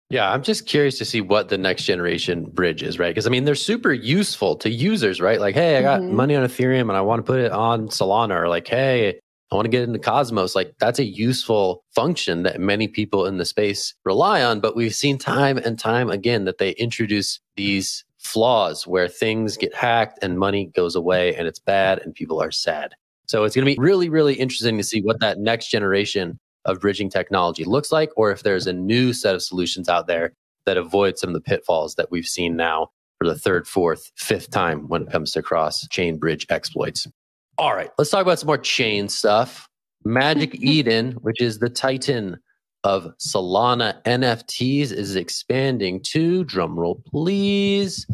Yeah, 0.09 0.31
I'm 0.31 0.41
just 0.41 0.65
curious 0.65 0.97
to 0.99 1.05
see 1.05 1.19
what 1.19 1.49
the 1.49 1.57
next 1.57 1.83
generation 1.83 2.45
bridge 2.45 2.81
is, 2.81 2.97
right? 2.97 3.09
Because 3.09 3.27
I 3.27 3.29
mean, 3.29 3.43
they're 3.43 3.55
super 3.55 3.91
useful 3.91 4.55
to 4.57 4.69
users, 4.69 5.19
right? 5.19 5.39
Like, 5.39 5.55
hey, 5.55 5.77
I 5.77 5.81
got 5.81 5.99
mm-hmm. 5.99 6.15
money 6.15 6.35
on 6.35 6.47
Ethereum 6.47 6.83
and 6.83 6.93
I 6.93 7.01
want 7.01 7.19
to 7.19 7.23
put 7.23 7.41
it 7.41 7.51
on 7.51 7.89
Solana, 7.89 8.41
or 8.41 8.47
like, 8.47 8.67
hey, 8.67 9.19
I 9.51 9.55
want 9.55 9.65
to 9.65 9.69
get 9.69 9.83
into 9.83 9.99
Cosmos. 9.99 10.55
Like, 10.55 10.73
that's 10.79 10.99
a 10.99 11.03
useful 11.03 11.83
function 11.93 12.43
that 12.43 12.59
many 12.59 12.87
people 12.87 13.25
in 13.25 13.37
the 13.37 13.45
space 13.45 13.93
rely 14.05 14.43
on. 14.43 14.61
But 14.61 14.77
we've 14.77 14.95
seen 14.95 15.17
time 15.17 15.57
and 15.57 15.77
time 15.77 16.09
again 16.09 16.45
that 16.45 16.57
they 16.57 16.71
introduce 16.71 17.41
these 17.57 18.05
flaws 18.17 18.87
where 18.87 19.07
things 19.07 19.57
get 19.57 19.73
hacked 19.73 20.19
and 20.21 20.39
money 20.39 20.71
goes 20.75 20.95
away 20.95 21.35
and 21.35 21.47
it's 21.47 21.59
bad 21.59 21.99
and 21.99 22.13
people 22.13 22.41
are 22.41 22.51
sad. 22.51 22.93
So 23.27 23.43
it's 23.43 23.55
going 23.55 23.65
to 23.65 23.71
be 23.71 23.77
really, 23.79 24.09
really 24.09 24.35
interesting 24.35 24.77
to 24.77 24.83
see 24.83 25.01
what 25.01 25.19
that 25.19 25.37
next 25.37 25.69
generation 25.69 26.39
of 26.65 26.79
bridging 26.79 27.09
technology 27.09 27.63
looks 27.63 27.91
like, 27.91 28.11
or 28.15 28.31
if 28.31 28.43
there's 28.43 28.67
a 28.67 28.73
new 28.73 29.13
set 29.13 29.35
of 29.35 29.43
solutions 29.43 29.89
out 29.89 30.07
there 30.07 30.33
that 30.65 30.77
avoid 30.77 31.17
some 31.17 31.29
of 31.29 31.33
the 31.33 31.41
pitfalls 31.41 31.95
that 31.95 32.11
we've 32.11 32.25
seen 32.25 32.55
now 32.55 32.89
for 33.19 33.27
the 33.27 33.37
third, 33.37 33.67
fourth, 33.67 34.11
fifth 34.15 34.51
time 34.51 34.87
when 34.87 35.03
it 35.03 35.11
comes 35.11 35.31
to 35.31 35.41
cross 35.41 35.87
chain 35.89 36.17
bridge 36.17 36.45
exploits. 36.49 37.07
All 37.57 37.75
right, 37.75 37.89
let's 37.97 38.11
talk 38.11 38.21
about 38.21 38.39
some 38.39 38.47
more 38.47 38.57
chain 38.57 39.09
stuff. 39.09 39.67
Magic 40.05 40.55
Eden, 40.61 41.13
which 41.21 41.41
is 41.41 41.59
the 41.59 41.69
titan 41.69 42.37
of 42.83 43.11
Solana 43.17 44.01
NFTs, 44.03 44.91
is 44.91 45.15
expanding 45.15 46.01
to 46.03 46.45
drumroll, 46.45 47.03
please. 47.05 48.05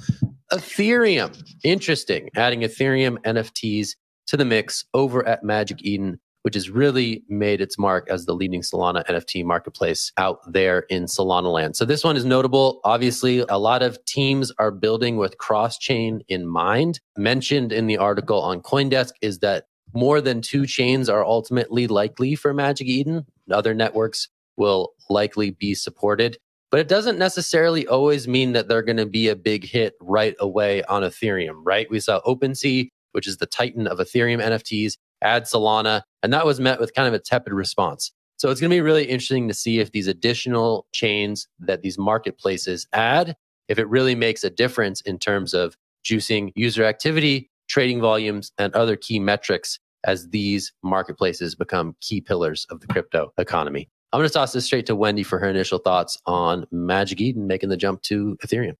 Ethereum. 0.52 1.36
Interesting. 1.64 2.30
Adding 2.36 2.62
Ethereum 2.62 3.18
NFTs 3.24 3.96
to 4.28 4.38
the 4.38 4.46
mix 4.46 4.86
over 4.94 5.26
at 5.28 5.44
Magic 5.44 5.84
Eden, 5.84 6.20
which 6.44 6.56
has 6.56 6.70
really 6.70 7.24
made 7.30 7.62
its 7.62 7.78
mark 7.78 8.08
as 8.10 8.26
the 8.26 8.34
leading 8.34 8.62
Solana 8.62 9.06
NFT 9.06 9.44
marketplace 9.44 10.12
out 10.18 10.40
there 10.52 10.80
in 10.90 11.06
Solana 11.06 11.52
land. 11.52 11.76
So 11.76 11.86
this 11.86 12.04
one 12.04 12.18
is 12.18 12.26
notable. 12.26 12.82
Obviously, 12.84 13.40
a 13.50 13.58
lot 13.58 13.82
of 13.82 14.04
teams 14.06 14.52
are 14.60 14.72
building 14.72 15.18
with 15.18 15.38
cross 15.38 15.78
chain 15.78 16.22
in 16.28 16.46
mind. 16.46 17.00
Mentioned 17.18 17.72
in 17.72 17.88
the 17.88 17.98
article 17.98 18.42
on 18.42 18.62
Coindesk 18.62 19.14
is 19.22 19.40
that 19.40 19.66
more 19.94 20.22
than 20.22 20.42
two 20.42 20.66
chains 20.66 21.08
are 21.08 21.24
ultimately 21.24 21.88
likely 21.88 22.36
for 22.36 22.54
Magic 22.54 22.88
Eden. 22.88 23.26
Other 23.52 23.74
networks 23.74 24.30
will 24.58 24.94
likely 25.10 25.52
be 25.52 25.76
supported. 25.76 26.38
But 26.72 26.80
it 26.80 26.88
doesn't 26.88 27.20
necessarily 27.20 27.86
always 27.86 28.28
mean 28.28 28.54
that 28.54 28.68
they're 28.68 28.82
going 28.82 28.98
to 28.98 29.06
be 29.06 29.28
a 29.28 29.36
big 29.36 29.64
hit 29.64 29.94
right 30.02 30.36
away 30.40 30.82
on 30.86 31.04
Ethereum, 31.04 31.62
right? 31.64 31.88
We 31.88 32.00
saw 32.00 32.20
OpenSea 32.22 32.90
which 33.14 33.28
is 33.28 33.38
the 33.38 33.46
titan 33.46 33.88
of 33.88 34.00
Ethereum 34.00 34.44
NFTs, 34.44 34.98
add 35.22 35.44
Solana, 35.44 36.04
and 36.22 36.34
that 36.34 36.46
was 36.46 36.60
met 36.60 36.80
with 36.80 36.94
kind 36.94 37.08
of 37.08 37.14
a 37.14 37.20
tepid 37.20 37.54
response. 37.54 38.12
So 38.38 38.50
it's 38.50 38.60
going 38.60 38.70
to 38.70 38.76
be 38.76 38.82
really 38.82 39.06
interesting 39.06 39.48
to 39.48 39.54
see 39.54 39.80
if 39.80 39.92
these 39.92 40.08
additional 40.08 40.86
chains 40.94 41.48
that 41.60 41.82
these 41.82 41.98
marketplaces 41.98 42.88
add, 42.92 43.36
if 43.70 43.80
it 43.80 43.88
really 43.88 44.16
makes 44.16 44.44
a 44.44 44.50
difference 44.50 45.02
in 45.02 45.18
terms 45.18 45.54
of 45.54 45.78
juicing 46.06 46.52
user 46.56 46.84
activity, 46.84 47.50
trading 47.70 48.02
volumes, 48.02 48.52
and 48.58 48.74
other 48.74 48.96
key 48.96 49.20
metrics 49.20 49.80
as 50.04 50.30
these 50.30 50.74
marketplaces 50.84 51.56
become 51.56 51.96
key 52.02 52.20
pillars 52.20 52.68
of 52.70 52.82
the 52.82 52.88
crypto 52.88 53.32
economy. 53.38 53.90
I'm 54.12 54.20
going 54.20 54.28
to 54.28 54.34
toss 54.34 54.54
this 54.54 54.66
straight 54.66 54.86
to 54.88 54.96
Wendy 54.96 55.24
for 55.24 55.40
her 55.40 55.50
initial 55.50 55.80
thoughts 55.80 56.18
on 56.26 56.66
Magic 56.72 57.22
Eden 57.22 57.48
making 57.48 57.70
the 57.70 57.78
jump 57.78 58.02
to 58.04 58.38
Ethereum. 58.46 58.76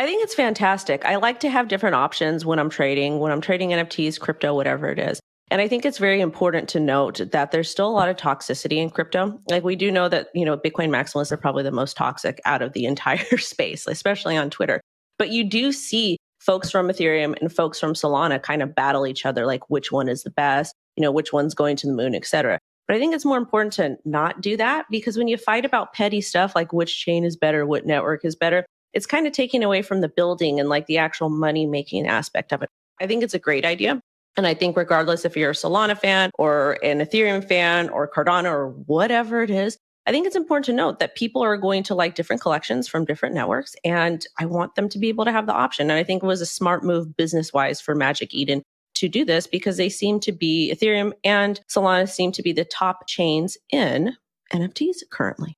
I 0.00 0.06
think 0.06 0.24
it's 0.24 0.34
fantastic. 0.34 1.04
I 1.04 1.16
like 1.16 1.40
to 1.40 1.50
have 1.50 1.68
different 1.68 1.94
options 1.94 2.46
when 2.46 2.58
I'm 2.58 2.70
trading, 2.70 3.18
when 3.18 3.30
I'm 3.30 3.42
trading 3.42 3.68
NFTs, 3.68 4.18
crypto, 4.18 4.54
whatever 4.54 4.88
it 4.88 4.98
is. 4.98 5.20
And 5.50 5.60
I 5.60 5.68
think 5.68 5.84
it's 5.84 5.98
very 5.98 6.22
important 6.22 6.70
to 6.70 6.80
note 6.80 7.20
that 7.32 7.50
there's 7.50 7.68
still 7.68 7.86
a 7.86 7.92
lot 7.92 8.08
of 8.08 8.16
toxicity 8.16 8.78
in 8.78 8.88
crypto. 8.88 9.38
Like 9.50 9.62
we 9.62 9.76
do 9.76 9.90
know 9.90 10.08
that, 10.08 10.28
you 10.34 10.46
know, 10.46 10.56
Bitcoin 10.56 10.88
maximalists 10.88 11.32
are 11.32 11.36
probably 11.36 11.64
the 11.64 11.70
most 11.70 11.98
toxic 11.98 12.40
out 12.46 12.62
of 12.62 12.72
the 12.72 12.84
entire 12.86 13.36
space, 13.36 13.86
especially 13.86 14.38
on 14.38 14.48
Twitter. 14.48 14.80
But 15.18 15.28
you 15.28 15.44
do 15.44 15.70
see 15.70 16.16
folks 16.38 16.70
from 16.70 16.88
Ethereum 16.88 17.38
and 17.38 17.52
folks 17.52 17.78
from 17.78 17.92
Solana 17.92 18.42
kind 18.42 18.62
of 18.62 18.74
battle 18.74 19.06
each 19.06 19.26
other, 19.26 19.44
like 19.44 19.68
which 19.68 19.92
one 19.92 20.08
is 20.08 20.22
the 20.22 20.30
best, 20.30 20.74
you 20.96 21.02
know, 21.02 21.12
which 21.12 21.30
one's 21.30 21.52
going 21.52 21.76
to 21.76 21.86
the 21.86 21.92
moon, 21.92 22.14
et 22.14 22.24
cetera. 22.24 22.58
But 22.88 22.96
I 22.96 22.98
think 22.98 23.14
it's 23.14 23.26
more 23.26 23.36
important 23.36 23.74
to 23.74 23.98
not 24.06 24.40
do 24.40 24.56
that 24.56 24.86
because 24.90 25.18
when 25.18 25.28
you 25.28 25.36
fight 25.36 25.66
about 25.66 25.92
petty 25.92 26.22
stuff 26.22 26.54
like 26.54 26.72
which 26.72 26.98
chain 26.98 27.22
is 27.22 27.36
better, 27.36 27.66
what 27.66 27.84
network 27.84 28.24
is 28.24 28.34
better, 28.34 28.64
it's 28.92 29.06
kind 29.06 29.26
of 29.26 29.32
taking 29.32 29.62
away 29.62 29.82
from 29.82 30.00
the 30.00 30.08
building 30.08 30.58
and 30.60 30.68
like 30.68 30.86
the 30.86 30.98
actual 30.98 31.28
money 31.28 31.66
making 31.66 32.06
aspect 32.06 32.52
of 32.52 32.62
it. 32.62 32.68
I 33.00 33.06
think 33.06 33.22
it's 33.22 33.34
a 33.34 33.38
great 33.38 33.64
idea. 33.64 34.00
And 34.36 34.46
I 34.46 34.54
think 34.54 34.76
regardless 34.76 35.24
if 35.24 35.36
you're 35.36 35.50
a 35.50 35.54
Solana 35.54 35.98
fan 35.98 36.30
or 36.38 36.78
an 36.84 37.00
Ethereum 37.00 37.46
fan 37.46 37.88
or 37.88 38.08
Cardano 38.08 38.50
or 38.50 38.68
whatever 38.68 39.42
it 39.42 39.50
is, 39.50 39.76
I 40.06 40.12
think 40.12 40.26
it's 40.26 40.36
important 40.36 40.64
to 40.66 40.72
note 40.72 40.98
that 40.98 41.14
people 41.14 41.42
are 41.42 41.56
going 41.56 41.82
to 41.84 41.94
like 41.94 42.14
different 42.14 42.40
collections 42.40 42.88
from 42.88 43.04
different 43.04 43.34
networks. 43.34 43.74
And 43.84 44.26
I 44.38 44.46
want 44.46 44.74
them 44.74 44.88
to 44.88 44.98
be 44.98 45.08
able 45.08 45.24
to 45.24 45.32
have 45.32 45.46
the 45.46 45.52
option. 45.52 45.90
And 45.90 45.98
I 45.98 46.04
think 46.04 46.22
it 46.22 46.26
was 46.26 46.40
a 46.40 46.46
smart 46.46 46.84
move 46.84 47.16
business 47.16 47.52
wise 47.52 47.80
for 47.80 47.94
Magic 47.94 48.34
Eden 48.34 48.62
to 48.94 49.08
do 49.08 49.24
this 49.24 49.46
because 49.46 49.76
they 49.76 49.88
seem 49.88 50.20
to 50.20 50.32
be 50.32 50.74
Ethereum 50.74 51.12
and 51.22 51.60
Solana 51.68 52.08
seem 52.08 52.32
to 52.32 52.42
be 52.42 52.52
the 52.52 52.64
top 52.64 53.06
chains 53.06 53.56
in 53.70 54.16
NFTs 54.52 54.98
currently. 55.10 55.56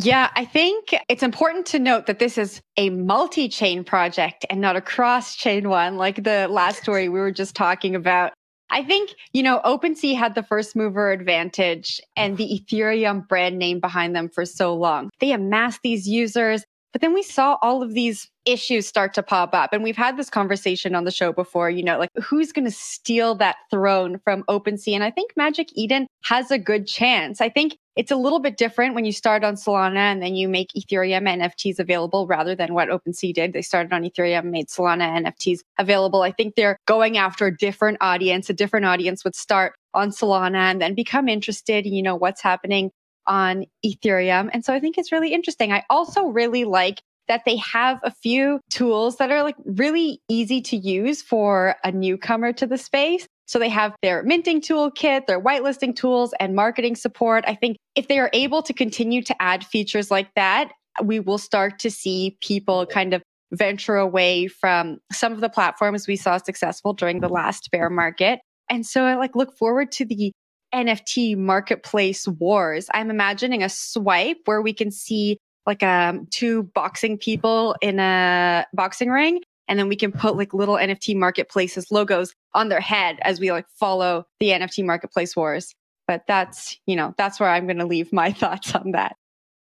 Yeah, 0.00 0.30
I 0.34 0.46
think 0.46 0.94
it's 1.08 1.22
important 1.22 1.66
to 1.66 1.78
note 1.78 2.06
that 2.06 2.18
this 2.18 2.38
is 2.38 2.62
a 2.78 2.88
multi 2.90 3.48
chain 3.48 3.84
project 3.84 4.46
and 4.48 4.60
not 4.60 4.74
a 4.74 4.80
cross 4.80 5.36
chain 5.36 5.68
one, 5.68 5.96
like 5.96 6.24
the 6.24 6.48
last 6.48 6.82
story 6.82 7.08
we 7.10 7.20
were 7.20 7.30
just 7.30 7.54
talking 7.54 7.94
about. 7.94 8.32
I 8.70 8.82
think, 8.82 9.10
you 9.34 9.42
know, 9.42 9.60
OpenSea 9.66 10.16
had 10.16 10.34
the 10.34 10.42
first 10.42 10.74
mover 10.74 11.12
advantage 11.12 12.00
and 12.16 12.38
the 12.38 12.58
Ethereum 12.58 13.28
brand 13.28 13.58
name 13.58 13.80
behind 13.80 14.16
them 14.16 14.30
for 14.30 14.46
so 14.46 14.74
long. 14.74 15.10
They 15.20 15.32
amassed 15.32 15.80
these 15.82 16.08
users, 16.08 16.64
but 16.92 17.00
then 17.00 17.14
we 17.14 17.22
saw 17.22 17.56
all 17.62 17.82
of 17.82 17.94
these 17.94 18.28
issues 18.44 18.86
start 18.86 19.14
to 19.14 19.22
pop 19.22 19.54
up. 19.54 19.72
And 19.72 19.82
we've 19.82 19.96
had 19.96 20.16
this 20.16 20.28
conversation 20.28 20.94
on 20.94 21.04
the 21.04 21.10
show 21.10 21.32
before, 21.32 21.70
you 21.70 21.82
know, 21.82 21.98
like 21.98 22.10
who's 22.22 22.52
going 22.52 22.64
to 22.64 22.70
steal 22.70 23.34
that 23.36 23.56
throne 23.70 24.18
from 24.24 24.42
OpenSea? 24.44 24.94
And 24.94 25.04
I 25.04 25.10
think 25.10 25.32
Magic 25.36 25.68
Eden 25.74 26.06
has 26.24 26.50
a 26.50 26.58
good 26.58 26.86
chance. 26.86 27.40
I 27.40 27.48
think 27.48 27.76
it's 27.94 28.10
a 28.10 28.16
little 28.16 28.40
bit 28.40 28.56
different 28.56 28.94
when 28.94 29.04
you 29.04 29.12
start 29.12 29.44
on 29.44 29.54
Solana 29.54 29.96
and 29.96 30.22
then 30.22 30.34
you 30.34 30.48
make 30.48 30.68
Ethereum 30.76 31.28
NFTs 31.28 31.78
available 31.78 32.26
rather 32.26 32.54
than 32.54 32.74
what 32.74 32.88
OpenSea 32.88 33.34
did. 33.34 33.52
They 33.52 33.62
started 33.62 33.92
on 33.92 34.02
Ethereum, 34.02 34.44
made 34.46 34.68
Solana 34.68 35.24
NFTs 35.24 35.60
available. 35.78 36.22
I 36.22 36.32
think 36.32 36.54
they're 36.54 36.78
going 36.86 37.18
after 37.18 37.46
a 37.46 37.56
different 37.56 37.98
audience. 38.00 38.50
A 38.50 38.54
different 38.54 38.86
audience 38.86 39.24
would 39.24 39.36
start 39.36 39.74
on 39.94 40.10
Solana 40.10 40.70
and 40.70 40.80
then 40.80 40.94
become 40.94 41.28
interested 41.28 41.86
in, 41.86 41.92
you 41.92 42.02
know, 42.02 42.16
what's 42.16 42.40
happening 42.40 42.90
on 43.26 43.64
Ethereum. 43.84 44.50
And 44.52 44.64
so 44.64 44.72
I 44.72 44.80
think 44.80 44.98
it's 44.98 45.12
really 45.12 45.32
interesting. 45.32 45.72
I 45.72 45.84
also 45.90 46.26
really 46.26 46.64
like 46.64 47.02
that 47.28 47.42
they 47.46 47.56
have 47.56 47.98
a 48.02 48.10
few 48.10 48.60
tools 48.70 49.16
that 49.16 49.30
are 49.30 49.42
like 49.42 49.56
really 49.64 50.20
easy 50.28 50.60
to 50.60 50.76
use 50.76 51.22
for 51.22 51.76
a 51.84 51.92
newcomer 51.92 52.52
to 52.52 52.66
the 52.66 52.78
space. 52.78 53.26
So 53.46 53.58
they 53.58 53.68
have 53.68 53.94
their 54.02 54.22
minting 54.22 54.60
toolkit, 54.60 55.26
their 55.26 55.40
whitelisting 55.40 55.94
tools 55.94 56.34
and 56.40 56.54
marketing 56.54 56.96
support. 56.96 57.44
I 57.46 57.54
think 57.54 57.76
if 57.94 58.08
they 58.08 58.18
are 58.18 58.30
able 58.32 58.62
to 58.62 58.72
continue 58.72 59.22
to 59.22 59.42
add 59.42 59.64
features 59.64 60.10
like 60.10 60.28
that, 60.36 60.72
we 61.02 61.20
will 61.20 61.38
start 61.38 61.78
to 61.80 61.90
see 61.90 62.36
people 62.40 62.86
kind 62.86 63.14
of 63.14 63.22
venture 63.52 63.96
away 63.96 64.48
from 64.48 64.98
some 65.12 65.32
of 65.32 65.40
the 65.40 65.48
platforms 65.48 66.06
we 66.06 66.16
saw 66.16 66.38
successful 66.38 66.92
during 66.92 67.20
the 67.20 67.28
last 67.28 67.70
bear 67.70 67.90
market. 67.90 68.40
And 68.70 68.86
so 68.86 69.04
I 69.04 69.16
like 69.16 69.36
look 69.36 69.56
forward 69.56 69.92
to 69.92 70.06
the 70.06 70.32
NFT 70.74 71.36
marketplace 71.36 72.26
wars. 72.26 72.88
I'm 72.92 73.10
imagining 73.10 73.62
a 73.62 73.68
swipe 73.68 74.38
where 74.46 74.62
we 74.62 74.72
can 74.72 74.90
see 74.90 75.38
like 75.66 75.82
um, 75.82 76.26
two 76.30 76.64
boxing 76.74 77.18
people 77.18 77.76
in 77.80 77.98
a 78.00 78.66
boxing 78.72 79.10
ring 79.10 79.42
and 79.68 79.78
then 79.78 79.88
we 79.88 79.96
can 79.96 80.12
put 80.12 80.36
like 80.36 80.52
little 80.52 80.74
NFT 80.74 81.16
marketplaces 81.16 81.90
logos 81.90 82.34
on 82.52 82.68
their 82.68 82.80
head 82.80 83.18
as 83.22 83.40
we 83.40 83.52
like 83.52 83.66
follow 83.78 84.26
the 84.40 84.48
NFT 84.48 84.84
marketplace 84.84 85.36
wars. 85.36 85.74
But 86.08 86.22
that's, 86.26 86.78
you 86.86 86.96
know, 86.96 87.14
that's 87.16 87.38
where 87.38 87.48
I'm 87.48 87.66
going 87.66 87.78
to 87.78 87.86
leave 87.86 88.12
my 88.12 88.32
thoughts 88.32 88.74
on 88.74 88.92
that. 88.92 89.16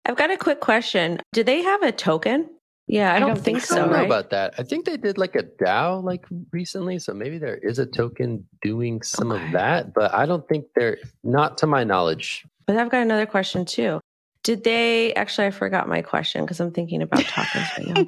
I've 0.05 0.17
got 0.17 0.31
a 0.31 0.37
quick 0.37 0.61
question. 0.61 1.21
Do 1.33 1.43
they 1.43 1.63
have 1.63 1.83
a 1.83 1.93
token? 1.93 2.49
Yeah, 2.89 3.13
I, 3.13 3.17
I 3.17 3.19
don't, 3.19 3.29
don't 3.31 3.37
think, 3.37 3.59
think 3.59 3.67
so. 3.67 3.75
so. 3.75 3.77
I 3.77 3.79
don't 3.81 3.91
know 3.91 3.97
right? 3.97 4.07
about 4.07 4.31
that. 4.31 4.55
I 4.59 4.63
think 4.63 4.85
they 4.85 4.97
did 4.97 5.19
like 5.19 5.35
a 5.35 5.43
DAO 5.43 6.03
like 6.05 6.25
recently, 6.53 6.99
so 7.01 7.13
maybe 7.13 7.39
there 7.39 7.57
is 7.57 7.79
a 7.79 7.87
token 7.87 8.47
doing 8.63 9.03
some 9.03 9.33
Okay. 9.33 9.45
of 9.45 9.53
that, 9.53 9.93
but 9.93 10.15
I 10.15 10.25
don't 10.27 10.47
think 10.49 10.67
they're 10.77 10.99
not 11.25 11.59
to 11.59 11.67
my 11.67 11.83
knowledge. 11.83 12.47
But 12.67 12.77
I've 12.77 12.91
got 12.91 13.03
another 13.03 13.27
question 13.27 13.65
too. 13.65 14.01
Did 14.45 14.63
they 14.63 15.13
actually? 15.15 15.49
I 15.49 15.51
forgot 15.51 15.89
my 15.89 16.03
question 16.03 16.45
because 16.45 16.61
I'm 16.61 16.71
thinking 16.71 17.03
about 17.03 17.23
tacos 17.23 17.77
right 17.77 17.87
now. 17.89 18.07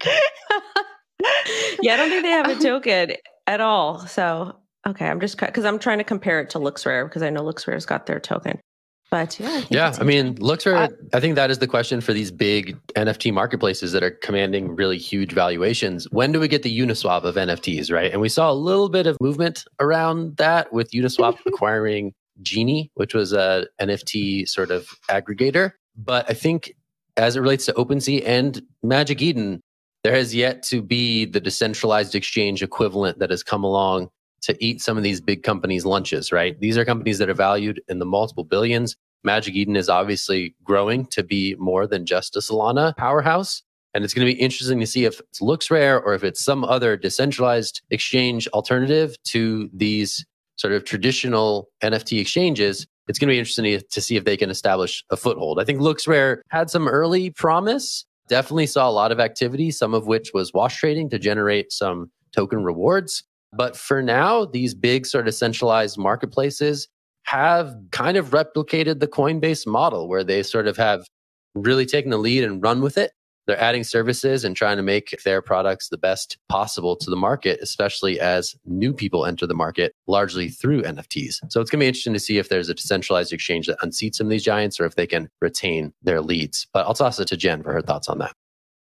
yeah, 1.82 1.94
I 1.94 1.96
don't 1.96 2.08
think 2.08 2.22
they 2.22 2.30
have 2.30 2.48
a 2.48 2.62
token 2.62 3.12
at 3.48 3.60
all. 3.60 4.06
So 4.06 4.54
okay, 4.86 5.06
I'm 5.06 5.20
just 5.20 5.38
because 5.38 5.64
I'm 5.64 5.80
trying 5.80 5.98
to 5.98 6.04
compare 6.04 6.40
it 6.40 6.50
to 6.50 6.60
LooksRare 6.60 7.06
because 7.08 7.22
I 7.22 7.30
know 7.30 7.42
LooksRare's 7.42 7.86
got 7.86 8.06
their 8.06 8.20
token. 8.20 8.60
But 9.10 9.40
yeah, 9.40 9.48
I 9.48 9.66
Yeah, 9.70 9.94
I 9.98 10.04
mean, 10.04 10.18
interesting. 10.18 10.46
looks 10.46 10.66
are. 10.66 10.88
I 11.14 11.20
think 11.20 11.34
that 11.36 11.50
is 11.50 11.58
the 11.58 11.66
question 11.66 12.00
for 12.00 12.12
these 12.12 12.30
big 12.30 12.76
NFT 12.94 13.32
marketplaces 13.32 13.92
that 13.92 14.02
are 14.02 14.10
commanding 14.10 14.76
really 14.76 14.98
huge 14.98 15.32
valuations. 15.32 16.04
When 16.10 16.30
do 16.32 16.40
we 16.40 16.48
get 16.48 16.62
the 16.62 16.78
Uniswap 16.78 17.24
of 17.24 17.36
NFTs, 17.36 17.90
right? 17.90 18.12
And 18.12 18.20
we 18.20 18.28
saw 18.28 18.50
a 18.50 18.54
little 18.54 18.88
bit 18.88 19.06
of 19.06 19.16
movement 19.20 19.64
around 19.80 20.36
that 20.36 20.72
with 20.72 20.90
Uniswap 20.90 21.38
acquiring 21.46 22.12
Genie, 22.42 22.90
which 22.94 23.14
was 23.14 23.32
a 23.32 23.66
NFT 23.80 24.48
sort 24.48 24.70
of 24.70 24.88
aggregator. 25.08 25.72
But 25.96 26.28
I 26.28 26.34
think 26.34 26.74
as 27.16 27.34
it 27.34 27.40
relates 27.40 27.66
to 27.66 27.72
OpenSea 27.72 28.22
and 28.26 28.62
Magic 28.82 29.22
Eden, 29.22 29.60
there 30.04 30.14
has 30.14 30.34
yet 30.34 30.62
to 30.64 30.80
be 30.80 31.24
the 31.24 31.40
decentralized 31.40 32.14
exchange 32.14 32.62
equivalent 32.62 33.18
that 33.18 33.30
has 33.30 33.42
come 33.42 33.64
along 33.64 34.10
to 34.42 34.56
eat 34.64 34.80
some 34.80 34.96
of 34.96 35.02
these 35.02 35.20
big 35.20 35.42
companies' 35.42 35.84
lunches, 35.84 36.32
right? 36.32 36.58
These 36.60 36.78
are 36.78 36.84
companies 36.84 37.18
that 37.18 37.28
are 37.28 37.34
valued 37.34 37.80
in 37.88 37.98
the 37.98 38.06
multiple 38.06 38.44
billions. 38.44 38.96
Magic 39.24 39.54
Eden 39.54 39.76
is 39.76 39.88
obviously 39.88 40.54
growing 40.62 41.06
to 41.06 41.22
be 41.22 41.56
more 41.58 41.86
than 41.86 42.06
just 42.06 42.36
a 42.36 42.40
Solana 42.40 42.96
powerhouse. 42.96 43.62
And 43.94 44.04
it's 44.04 44.14
going 44.14 44.26
to 44.26 44.32
be 44.32 44.40
interesting 44.40 44.80
to 44.80 44.86
see 44.86 45.04
if 45.04 45.18
it 45.18 45.26
LooksRare 45.40 46.02
or 46.04 46.14
if 46.14 46.22
it's 46.22 46.44
some 46.44 46.64
other 46.64 46.96
decentralized 46.96 47.82
exchange 47.90 48.46
alternative 48.48 49.16
to 49.24 49.68
these 49.72 50.24
sort 50.56 50.72
of 50.72 50.84
traditional 50.84 51.68
NFT 51.82 52.20
exchanges. 52.20 52.86
It's 53.08 53.18
going 53.18 53.28
to 53.28 53.32
be 53.32 53.38
interesting 53.38 53.64
to- 53.64 54.00
see 54.00 54.16
if 54.16 54.24
they 54.24 54.36
can 54.36 54.50
establish 54.50 55.04
a 55.10 55.16
foothold. 55.16 55.58
I 55.58 55.64
think 55.64 55.80
LooksRare 55.80 56.40
had 56.50 56.68
some 56.68 56.86
early 56.86 57.30
promise, 57.30 58.04
definitely 58.28 58.66
saw 58.66 58.88
a 58.88 58.92
lot 58.92 59.10
of 59.10 59.20
activity, 59.20 59.70
some 59.70 59.94
of 59.94 60.06
which 60.06 60.32
was 60.34 60.52
wash 60.52 60.78
trading 60.78 61.08
to 61.10 61.18
generate 61.18 61.72
some 61.72 62.10
token 62.32 62.62
rewards. 62.62 63.24
But 63.52 63.76
for 63.76 64.02
now, 64.02 64.44
these 64.44 64.74
big 64.74 65.06
sort 65.06 65.28
of 65.28 65.34
centralized 65.34 65.98
marketplaces 65.98 66.88
have 67.24 67.74
kind 67.90 68.16
of 68.16 68.30
replicated 68.30 69.00
the 69.00 69.08
Coinbase 69.08 69.66
model 69.66 70.08
where 70.08 70.24
they 70.24 70.42
sort 70.42 70.66
of 70.66 70.76
have 70.76 71.06
really 71.54 71.86
taken 71.86 72.10
the 72.10 72.18
lead 72.18 72.44
and 72.44 72.62
run 72.62 72.80
with 72.80 72.96
it. 72.96 73.12
They're 73.46 73.60
adding 73.60 73.82
services 73.82 74.44
and 74.44 74.54
trying 74.54 74.76
to 74.76 74.82
make 74.82 75.22
their 75.24 75.40
products 75.40 75.88
the 75.88 75.96
best 75.96 76.36
possible 76.50 76.96
to 76.96 77.08
the 77.08 77.16
market, 77.16 77.60
especially 77.62 78.20
as 78.20 78.54
new 78.66 78.92
people 78.92 79.24
enter 79.24 79.46
the 79.46 79.54
market 79.54 79.94
largely 80.06 80.50
through 80.50 80.82
NFTs. 80.82 81.36
So 81.48 81.62
it's 81.62 81.70
going 81.70 81.80
to 81.80 81.84
be 81.84 81.88
interesting 81.88 82.12
to 82.12 82.20
see 82.20 82.36
if 82.36 82.50
there's 82.50 82.68
a 82.68 82.74
decentralized 82.74 83.32
exchange 83.32 83.66
that 83.66 83.80
unseats 83.80 84.16
some 84.16 84.26
of 84.26 84.30
these 84.30 84.44
giants 84.44 84.78
or 84.78 84.84
if 84.84 84.96
they 84.96 85.06
can 85.06 85.30
retain 85.40 85.94
their 86.02 86.20
leads. 86.20 86.66
But 86.74 86.86
I'll 86.86 86.92
toss 86.92 87.18
it 87.18 87.28
to 87.28 87.38
Jen 87.38 87.62
for 87.62 87.72
her 87.72 87.80
thoughts 87.80 88.10
on 88.10 88.18
that. 88.18 88.32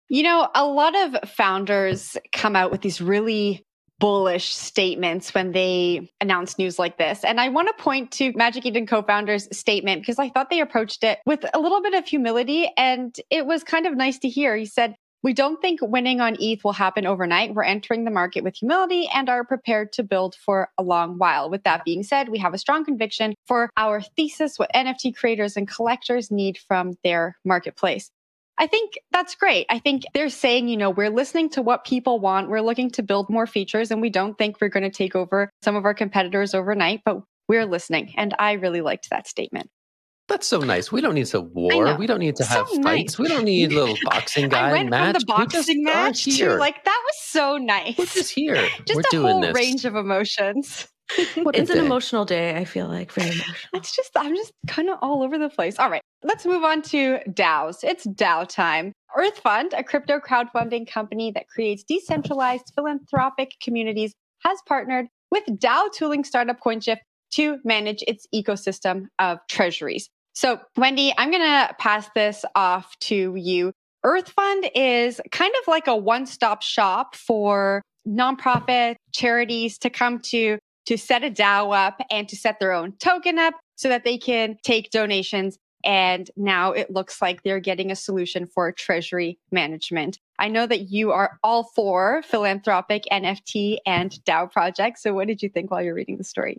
You 0.09 0.23
know, 0.23 0.49
a 0.55 0.65
lot 0.65 0.95
of 0.97 1.29
founders 1.29 2.17
come 2.33 2.57
out 2.57 2.71
with 2.71 2.81
these 2.81 3.03
really 3.03 3.67
bullish 4.05 4.55
statements 4.55 5.33
when 5.33 5.53
they 5.53 6.13
announce 6.21 6.59
news 6.59 6.79
like 6.79 6.99
this. 6.99 7.25
And 7.25 7.41
I 7.41 7.49
want 7.49 7.69
to 7.69 7.83
point 7.83 8.11
to 8.13 8.35
Magic 8.35 8.67
Eden 8.67 8.87
co-founder's 8.87 9.49
statement 9.51 10.03
because 10.03 10.19
I 10.19 10.29
thought 10.29 10.51
they 10.51 10.61
approached 10.61 11.03
it 11.05 11.21
with 11.25 11.43
a 11.55 11.59
little 11.59 11.81
bit 11.81 11.95
of 11.95 12.05
humility 12.05 12.71
and 12.77 13.17
it 13.31 13.47
was 13.47 13.65
kind 13.65 13.87
of 13.87 13.97
nice 13.97 14.19
to 14.19 14.29
hear. 14.29 14.57
He 14.57 14.67
said, 14.67 14.95
we 15.23 15.33
don't 15.33 15.59
think 15.63 15.81
winning 15.81 16.21
on 16.21 16.37
ETH 16.39 16.63
will 16.65 16.75
happen 16.75 17.07
overnight. 17.07 17.55
We're 17.55 17.63
entering 17.63 18.05
the 18.05 18.11
market 18.11 18.45
with 18.45 18.57
humility 18.57 19.09
and 19.15 19.31
are 19.31 19.43
prepared 19.43 19.91
to 19.95 20.03
build 20.03 20.35
for 20.35 20.69
a 20.77 20.83
long 20.83 21.17
while. 21.17 21.49
With 21.49 21.65
that 21.65 21.83
being 21.87 22.03
said, 22.03 22.29
we 22.29 22.37
have 22.41 22.53
a 22.53 22.59
strong 22.59 22.85
conviction 22.85 23.35
for 23.47 23.71
our 23.79 24.03
thesis, 24.03 24.59
what 24.59 24.71
NFT 24.75 25.17
creators 25.17 25.57
and 25.57 25.67
collectors 25.67 26.31
need 26.31 26.59
from 26.59 26.93
their 27.05 27.39
marketplace. 27.43 28.11
I 28.59 28.67
think 28.69 28.93
that's 29.11 29.35
great. 29.35 29.67
I 29.69 29.79
think 29.81 30.05
they're 30.15 30.29
saying, 30.29 30.69
you 30.69 30.77
know, 30.77 30.91
we're 30.91 31.11
listening 31.11 31.51
to 31.51 31.63
what 31.63 31.85
people 31.85 32.21
want. 32.21 32.49
We're 32.49 32.61
looking 32.61 32.91
to 32.93 33.03
build 33.03 33.29
more 33.29 33.47
features 33.47 33.91
and 33.91 34.01
we 34.01 34.11
don't 34.11 34.39
think 34.39 34.61
we're 34.61 34.69
going 34.69 34.85
to 34.85 34.91
take 34.91 35.17
over 35.17 35.51
some 35.63 35.75
of 35.75 35.85
our 35.85 35.95
competitors 35.95 36.55
overnight, 36.55 37.01
but 37.05 37.21
we're 37.49 37.67
listening. 37.67 38.15
And 38.17 38.35
I 38.39 38.53
really 38.53 38.81
liked 38.81 39.11
that 39.11 39.27
statement. 39.27 39.69
That's 40.29 40.47
so 40.47 40.61
nice. 40.61 40.91
We 40.91 41.01
don't 41.03 41.15
need 41.15 41.27
to 41.27 41.41
war. 41.43 41.97
We 41.99 42.07
don't 42.07 42.21
need 42.21 42.37
to 42.37 42.45
So 42.45 42.55
have 42.55 42.67
fights. 42.69 42.79
nice. 42.79 43.19
We 43.19 43.29
don't 43.29 43.45
need 43.45 43.73
little 43.73 43.97
boxing 44.05 44.49
guy 44.51 44.69
I 44.71 44.73
went 44.73 44.89
match. 44.89 45.15
from 45.17 45.21
the 45.21 45.27
boxing 45.27 45.85
match 45.85 46.25
to 46.25 46.31
here. 46.31 46.59
like, 46.59 46.83
that 46.85 47.03
was 47.05 47.15
so 47.25 47.59
nice. 47.59 47.99
We're 47.99 48.07
just 48.07 48.33
here. 48.33 48.55
Just 48.87 48.95
We're 48.95 49.01
a 49.01 49.11
doing 49.11 49.33
whole 49.33 49.41
this. 49.43 49.55
range 49.55 49.85
of 49.85 49.97
emotions. 49.97 50.89
It's 51.17 51.71
an 51.71 51.79
emotional 51.79 52.25
day, 52.25 52.57
I 52.57 52.65
feel 52.65 52.89
like. 52.89 53.13
Very 53.13 53.29
emotional. 53.29 53.71
It's 53.75 53.95
just, 53.95 54.11
I'm 54.17 54.35
just 54.35 54.53
kind 54.67 54.89
of 54.89 54.99
all 55.03 55.23
over 55.23 55.39
the 55.39 55.49
place. 55.49 55.79
All 55.79 55.91
right, 55.91 56.03
let's 56.23 56.45
move 56.47 56.65
on 56.65 56.83
to 56.83 57.19
DAOs. 57.29 57.85
It's 57.85 58.07
DAO 58.07 58.49
time. 58.49 58.93
Earth 59.17 59.39
Fund, 59.39 59.75
a 59.77 59.85
crypto 59.85 60.19
crowdfunding 60.19 60.91
company 60.91 61.31
that 61.33 61.49
creates 61.49 61.85
decentralized 61.85 62.73
philanthropic 62.75 63.53
communities, 63.63 64.13
has 64.41 64.59
partnered 64.67 65.07
with 65.31 65.45
DAO 65.47 65.93
tooling 65.93 66.25
startup 66.25 66.59
CoinShift 66.61 66.99
to 67.33 67.59
manage 67.65 68.03
its 68.07 68.27
ecosystem 68.35 69.07
of 69.19 69.39
treasuries. 69.49 70.09
So, 70.35 70.61
Wendy, 70.77 71.13
I'm 71.17 71.31
going 71.31 71.43
to 71.43 71.75
pass 71.79 72.09
this 72.15 72.45
off 72.55 72.99
to 73.01 73.35
you. 73.37 73.73
Earth 74.05 74.31
Fund 74.31 74.69
is 74.75 75.21
kind 75.31 75.53
of 75.61 75.69
like 75.69 75.87
a 75.87 75.97
one 75.97 76.27
stop 76.27 76.63
shop 76.63 77.15
for 77.15 77.83
nonprofit 78.07 78.97
charities 79.13 79.79
to 79.79 79.91
come 79.91 80.19
to 80.19 80.59
to 80.87 80.97
set 80.97 81.25
a 81.25 81.31
DAO 81.31 81.75
up 81.75 82.01
and 82.11 82.29
to 82.29 82.37
set 82.37 82.59
their 82.61 82.73
own 82.73 82.93
token 82.99 83.39
up 83.39 83.55
so 83.77 83.89
that 83.89 84.05
they 84.05 84.19
can 84.19 84.57
take 84.63 84.91
donations. 84.91 85.59
And 85.85 86.31
now 86.37 86.73
it 86.73 86.91
looks 86.91 87.21
like 87.21 87.43
they're 87.43 87.61
getting 87.61 87.91
a 87.91 87.97
solution 87.97 88.47
for 88.47 88.73
treasury 88.73 89.39
management. 89.53 90.19
I 90.39 90.49
know 90.49 90.67
that 90.67 90.91
you 90.91 91.13
are 91.13 91.39
all 91.43 91.65
for 91.65 92.23
philanthropic 92.27 93.05
NFT 93.13 93.79
and 93.85 94.19
DAO 94.27 94.51
projects. 94.51 95.03
So, 95.03 95.13
what 95.13 95.29
did 95.29 95.43
you 95.43 95.49
think 95.49 95.71
while 95.71 95.83
you're 95.83 95.95
reading 95.95 96.17
the 96.17 96.25
story? 96.25 96.59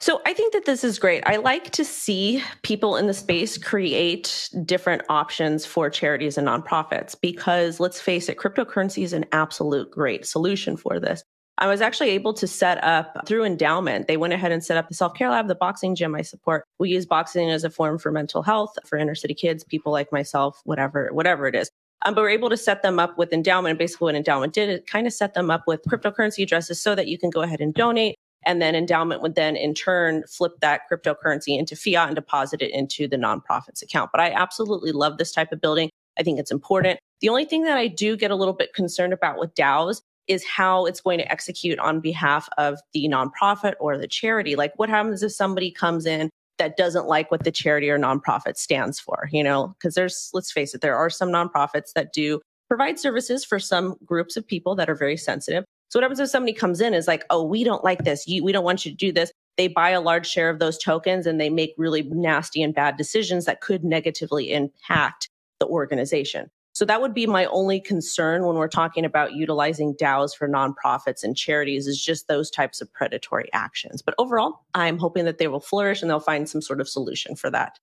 So 0.00 0.20
I 0.26 0.34
think 0.34 0.52
that 0.52 0.66
this 0.66 0.84
is 0.84 0.98
great. 0.98 1.22
I 1.24 1.36
like 1.36 1.70
to 1.70 1.84
see 1.84 2.42
people 2.62 2.96
in 2.96 3.06
the 3.06 3.14
space 3.14 3.56
create 3.56 4.50
different 4.64 5.00
options 5.08 5.64
for 5.64 5.88
charities 5.88 6.36
and 6.36 6.46
nonprofits 6.46 7.16
because 7.18 7.80
let's 7.80 8.00
face 8.00 8.28
it, 8.28 8.36
cryptocurrency 8.36 9.02
is 9.02 9.14
an 9.14 9.24
absolute 9.32 9.90
great 9.90 10.26
solution 10.26 10.76
for 10.76 11.00
this. 11.00 11.22
I 11.58 11.68
was 11.68 11.80
actually 11.80 12.10
able 12.10 12.34
to 12.34 12.46
set 12.48 12.82
up 12.82 13.26
through 13.26 13.42
Endaoment. 13.42 14.08
They 14.08 14.16
went 14.16 14.32
ahead 14.32 14.50
and 14.50 14.64
set 14.64 14.76
up 14.76 14.88
the 14.88 14.94
self 14.94 15.14
care 15.14 15.30
lab, 15.30 15.46
the 15.46 15.54
boxing 15.54 15.94
gym 15.94 16.14
I 16.14 16.22
support. 16.22 16.64
We 16.78 16.90
use 16.90 17.06
boxing 17.06 17.50
as 17.50 17.62
a 17.62 17.70
form 17.70 17.98
for 17.98 18.10
mental 18.10 18.42
health 18.42 18.76
for 18.84 18.98
inner 18.98 19.14
city 19.14 19.34
kids, 19.34 19.62
people 19.62 19.92
like 19.92 20.10
myself, 20.10 20.60
whatever, 20.64 21.10
whatever 21.12 21.46
it 21.46 21.54
is. 21.54 21.70
Um, 22.04 22.14
but 22.14 22.22
we're 22.22 22.30
able 22.30 22.50
to 22.50 22.56
set 22.56 22.82
them 22.82 22.98
up 22.98 23.16
with 23.16 23.30
Endaoment. 23.30 23.70
And 23.70 23.78
basically, 23.78 24.12
what 24.12 24.22
Endaoment 24.22 24.52
did, 24.52 24.68
it 24.68 24.86
kind 24.86 25.06
of 25.06 25.12
set 25.12 25.34
them 25.34 25.50
up 25.50 25.64
with 25.66 25.82
cryptocurrency 25.84 26.42
addresses 26.42 26.82
so 26.82 26.94
that 26.94 27.06
you 27.06 27.18
can 27.18 27.30
go 27.30 27.42
ahead 27.42 27.60
and 27.60 27.72
donate. 27.72 28.16
And 28.44 28.60
then 28.60 28.74
Endaoment 28.74 29.22
would 29.22 29.36
then 29.36 29.56
in 29.56 29.74
turn 29.74 30.24
flip 30.28 30.52
that 30.60 30.82
cryptocurrency 30.90 31.58
into 31.58 31.76
fiat 31.76 32.08
and 32.08 32.16
deposit 32.16 32.62
it 32.62 32.72
into 32.72 33.08
the 33.08 33.16
nonprofit's 33.16 33.80
account. 33.80 34.10
But 34.12 34.20
I 34.20 34.32
absolutely 34.32 34.92
love 34.92 35.18
this 35.18 35.32
type 35.32 35.52
of 35.52 35.60
building. 35.60 35.88
I 36.18 36.22
think 36.24 36.38
it's 36.38 36.50
important. 36.50 36.98
The 37.20 37.28
only 37.28 37.44
thing 37.44 37.62
that 37.62 37.78
I 37.78 37.86
do 37.86 38.16
get 38.16 38.30
a 38.30 38.36
little 38.36 38.52
bit 38.52 38.74
concerned 38.74 39.12
about 39.12 39.38
with 39.38 39.54
DAOs 39.54 40.02
is 40.28 40.44
how 40.44 40.86
it's 40.86 41.00
going 41.00 41.18
to 41.18 41.30
execute 41.30 41.78
on 41.78 42.00
behalf 42.00 42.48
of 42.58 42.78
the 42.92 43.08
nonprofit 43.08 43.74
or 43.80 43.98
the 43.98 44.08
charity. 44.08 44.56
Like, 44.56 44.72
what 44.76 44.88
happens 44.88 45.22
if 45.22 45.32
somebody 45.32 45.70
comes 45.70 46.06
in 46.06 46.30
that 46.58 46.76
doesn't 46.76 47.06
like 47.06 47.30
what 47.30 47.44
the 47.44 47.50
charity 47.50 47.90
or 47.90 47.98
nonprofit 47.98 48.56
stands 48.56 48.98
for? 48.98 49.28
You 49.32 49.42
know, 49.42 49.74
because 49.78 49.94
there's, 49.94 50.30
let's 50.32 50.52
face 50.52 50.74
it, 50.74 50.80
there 50.80 50.96
are 50.96 51.10
some 51.10 51.30
nonprofits 51.30 51.92
that 51.94 52.12
do 52.12 52.40
provide 52.68 52.98
services 52.98 53.44
for 53.44 53.58
some 53.58 53.96
groups 54.04 54.36
of 54.36 54.46
people 54.46 54.74
that 54.76 54.88
are 54.88 54.94
very 54.94 55.16
sensitive. 55.16 55.64
So, 55.90 55.98
what 55.98 56.04
happens 56.04 56.20
if 56.20 56.30
somebody 56.30 56.52
comes 56.52 56.80
in 56.80 56.94
is 56.94 57.06
like, 57.06 57.24
oh, 57.30 57.44
we 57.44 57.62
don't 57.62 57.84
like 57.84 58.04
this. 58.04 58.26
You, 58.26 58.42
we 58.42 58.52
don't 58.52 58.64
want 58.64 58.84
you 58.84 58.90
to 58.90 58.96
do 58.96 59.12
this. 59.12 59.30
They 59.56 59.68
buy 59.68 59.90
a 59.90 60.00
large 60.00 60.26
share 60.26 60.50
of 60.50 60.58
those 60.58 60.78
tokens 60.78 61.26
and 61.26 61.40
they 61.40 61.50
make 61.50 61.74
really 61.78 62.02
nasty 62.02 62.62
and 62.62 62.74
bad 62.74 62.96
decisions 62.96 63.44
that 63.44 63.60
could 63.60 63.84
negatively 63.84 64.52
impact 64.52 65.28
the 65.60 65.66
organization. 65.66 66.50
So 66.74 66.84
that 66.84 67.00
would 67.00 67.14
be 67.14 67.26
my 67.26 67.44
only 67.46 67.80
concern 67.80 68.44
when 68.44 68.56
we're 68.56 68.66
talking 68.66 69.04
about 69.04 69.34
utilizing 69.34 69.94
DAOs 69.94 70.36
for 70.36 70.48
nonprofits 70.48 71.22
and 71.22 71.36
charities 71.36 71.86
is 71.86 72.02
just 72.02 72.26
those 72.26 72.50
types 72.50 72.80
of 72.80 72.92
predatory 72.92 73.48
actions. 73.52 74.02
But 74.02 74.16
overall, 74.18 74.60
I'm 74.74 74.98
hoping 74.98 75.24
that 75.26 75.38
they 75.38 75.46
will 75.46 75.60
flourish 75.60 76.02
and 76.02 76.10
they'll 76.10 76.18
find 76.18 76.48
some 76.48 76.60
sort 76.60 76.80
of 76.80 76.88
solution 76.88 77.36
for 77.36 77.48
that. 77.50 77.78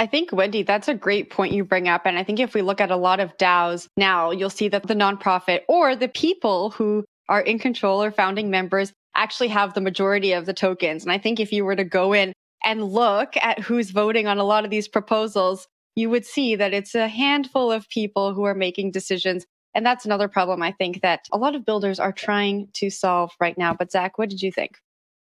I 0.00 0.06
think, 0.06 0.32
Wendy, 0.32 0.64
that's 0.64 0.88
a 0.88 0.94
great 0.94 1.30
point 1.30 1.54
you 1.54 1.64
bring 1.64 1.86
up. 1.86 2.02
And 2.04 2.18
I 2.18 2.24
think 2.24 2.40
if 2.40 2.54
we 2.54 2.62
look 2.62 2.80
at 2.80 2.90
a 2.90 2.96
lot 2.96 3.20
of 3.20 3.36
DAOs 3.38 3.86
now, 3.96 4.32
you'll 4.32 4.50
see 4.50 4.66
that 4.66 4.88
the 4.88 4.94
nonprofit 4.94 5.60
or 5.68 5.94
the 5.94 6.08
people 6.08 6.70
who 6.70 7.04
are 7.28 7.40
in 7.40 7.60
control 7.60 8.02
or 8.02 8.10
founding 8.10 8.50
members 8.50 8.92
actually 9.14 9.48
have 9.48 9.74
the 9.74 9.80
majority 9.80 10.32
of 10.32 10.46
the 10.46 10.52
tokens. 10.52 11.04
And 11.04 11.12
I 11.12 11.18
think 11.18 11.38
if 11.38 11.52
you 11.52 11.64
were 11.64 11.76
to 11.76 11.84
go 11.84 12.12
in 12.12 12.32
and 12.64 12.82
look 12.82 13.36
at 13.36 13.60
who's 13.60 13.90
voting 13.90 14.26
on 14.26 14.38
a 14.38 14.44
lot 14.44 14.64
of 14.64 14.70
these 14.70 14.88
proposals, 14.88 15.68
you 15.96 16.10
would 16.10 16.26
see 16.26 16.56
that 16.56 16.74
it's 16.74 16.94
a 16.94 17.08
handful 17.08 17.70
of 17.70 17.88
people 17.88 18.34
who 18.34 18.44
are 18.44 18.54
making 18.54 18.90
decisions. 18.90 19.46
And 19.74 19.84
that's 19.84 20.04
another 20.04 20.28
problem 20.28 20.62
I 20.62 20.72
think 20.72 21.02
that 21.02 21.26
a 21.32 21.38
lot 21.38 21.54
of 21.54 21.64
builders 21.64 21.98
are 21.98 22.12
trying 22.12 22.68
to 22.74 22.90
solve 22.90 23.32
right 23.40 23.56
now. 23.58 23.74
But 23.74 23.90
Zach, 23.90 24.18
what 24.18 24.30
did 24.30 24.42
you 24.42 24.52
think? 24.52 24.78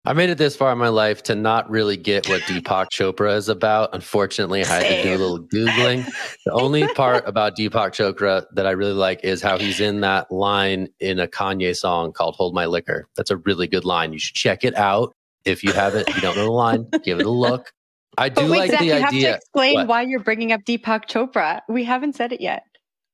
I 0.05 0.13
made 0.15 0.31
it 0.31 0.39
this 0.39 0.57
far 0.57 0.73
in 0.73 0.79
my 0.79 0.89
life 0.89 1.23
to 1.25 1.35
not 1.35 1.69
really 1.69 1.97
get 1.97 2.29
what 2.29 2.41
Deepak 2.43 2.87
Chopra 2.93 3.37
is 3.37 3.49
about. 3.49 3.95
Unfortunately, 3.95 4.65
I 4.65 4.67
had 4.67 4.89
to 4.89 5.03
do 5.03 5.11
a 5.11 5.19
little 5.19 5.41
Googling. 5.41 6.07
The 6.47 6.53
only 6.53 6.87
part 6.95 7.27
about 7.27 7.57
Deepak 7.57 7.91
Chopra 7.91 8.47
that 8.55 8.67
I 8.67 8.71
really 8.71 8.93
like 8.93 9.21
is 9.23 9.43
how 9.43 9.59
he's 9.59 9.81
in 9.81 10.01
that 10.01 10.31
line 10.31 10.89
in 11.01 11.19
a 11.19 11.27
Kanye 11.27 11.77
song 11.77 12.13
called 12.13 12.37
Hold 12.37 12.55
My 12.55 12.67
Liquor. 12.67 13.09
That's 13.17 13.31
a 13.31 13.37
really 13.39 13.67
good 13.67 13.85
line. 13.85 14.13
You 14.13 14.19
should 14.19 14.37
check 14.37 14.65
it 14.65 14.77
out. 14.77 15.13
If 15.45 15.63
you 15.63 15.73
haven't, 15.73 16.09
you 16.09 16.21
don't 16.21 16.37
know 16.37 16.45
the 16.45 16.53
line, 16.53 16.87
give 17.05 17.21
it 17.21 17.27
a 17.27 17.31
look. 17.31 17.73
I 18.19 18.29
do 18.29 18.43
But 18.43 18.51
wait, 18.51 18.59
like 18.59 18.71
Zach, 18.73 18.81
the 18.81 18.87
you 18.87 18.93
have 18.93 19.11
to 19.11 19.17
idea 19.17 19.37
explain 19.37 19.75
What? 19.75 19.87
why 19.89 20.03
you're 20.03 20.21
bringing 20.21 20.53
up 20.53 20.61
Deepak 20.67 21.07
Chopra. 21.09 21.61
We 21.69 21.85
haven't 21.85 22.15
said 22.17 22.33
it 22.33 22.41
yet. 22.41 22.63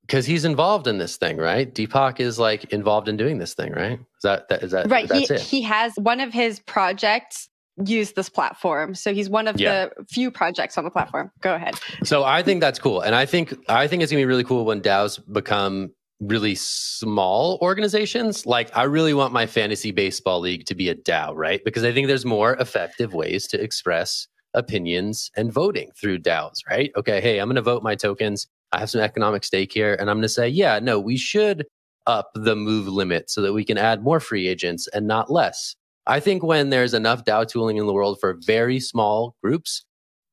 because 0.06 0.26
he's 0.26 0.44
involved 0.44 0.86
in 0.86 0.98
this 0.98 1.16
thing, 1.16 1.36
right? 1.36 1.72
Deepak 1.74 2.20
is 2.20 2.38
like 2.38 2.64
involved 2.72 3.08
in 3.08 3.16
doing 3.16 3.38
this 3.38 3.54
thing, 3.54 3.72
right? 3.72 3.98
Is 4.00 4.22
that, 4.22 4.48
that 4.48 4.62
is 4.62 4.70
that 4.72 4.88
right. 4.90 5.10
He, 5.12 5.24
it. 5.24 5.40
he 5.40 5.62
has 5.62 5.92
one 5.96 6.20
of 6.20 6.32
his 6.32 6.60
projects 6.60 7.48
use 7.86 8.12
this 8.12 8.28
platform. 8.28 8.94
So 8.94 9.12
he's 9.12 9.28
one 9.28 9.48
of 9.48 9.58
Yeah. 9.60 9.88
the 9.96 10.04
few 10.06 10.30
projects 10.30 10.78
on 10.78 10.84
the 10.84 10.90
platform. 10.90 11.30
Go 11.40 11.54
ahead. 11.54 11.74
So 12.04 12.22
I 12.24 12.42
think 12.42 12.60
that's 12.60 12.78
cool, 12.78 13.00
and 13.00 13.14
I 13.16 13.26
think 13.26 13.52
I 13.68 13.88
think 13.88 14.02
it's 14.02 14.12
gonna 14.12 14.20
be 14.20 14.26
really 14.26 14.44
cool 14.44 14.64
when 14.64 14.80
DAOs 14.80 15.18
become 15.32 15.90
really 16.20 16.54
small 16.54 17.58
organizations. 17.60 18.46
Like 18.46 18.70
I 18.76 18.84
really 18.84 19.12
want 19.14 19.32
my 19.32 19.46
fantasy 19.46 19.90
baseball 19.90 20.38
league 20.40 20.66
to 20.66 20.74
be 20.76 20.88
a 20.88 20.94
DAO, 20.94 21.32
right? 21.34 21.60
Because 21.64 21.82
I 21.82 21.92
think 21.92 22.06
there's 22.06 22.24
more 22.24 22.54
effective 22.54 23.12
ways 23.12 23.46
to 23.48 23.60
express 23.60 24.28
opinions 24.54 25.30
and 25.36 25.52
voting 25.52 25.90
through 26.00 26.18
DAOs, 26.18 26.58
right? 26.68 26.90
Okay, 26.96 27.20
hey, 27.20 27.38
I'm 27.38 27.48
gonna 27.48 27.62
vote 27.62 27.82
my 27.82 27.94
tokens. 27.94 28.46
I 28.72 28.80
have 28.80 28.90
some 28.90 29.00
economic 29.00 29.44
stake 29.44 29.72
here, 29.72 29.94
and 29.94 30.10
I'm 30.10 30.16
gonna 30.16 30.28
say, 30.28 30.48
yeah, 30.48 30.78
no, 30.80 30.98
we 30.98 31.16
should 31.16 31.66
up 32.06 32.30
the 32.34 32.56
move 32.56 32.86
limit 32.88 33.30
so 33.30 33.40
that 33.42 33.52
we 33.52 33.64
can 33.64 33.78
add 33.78 34.02
more 34.02 34.20
free 34.20 34.48
agents 34.48 34.88
and 34.88 35.06
not 35.06 35.30
less. 35.30 35.74
I 36.06 36.20
think 36.20 36.42
when 36.42 36.70
there's 36.70 36.94
enough 36.94 37.24
DAO 37.24 37.48
tooling 37.48 37.78
in 37.78 37.86
the 37.86 37.92
world 37.92 38.18
for 38.20 38.38
very 38.44 38.78
small 38.78 39.36
groups, 39.42 39.84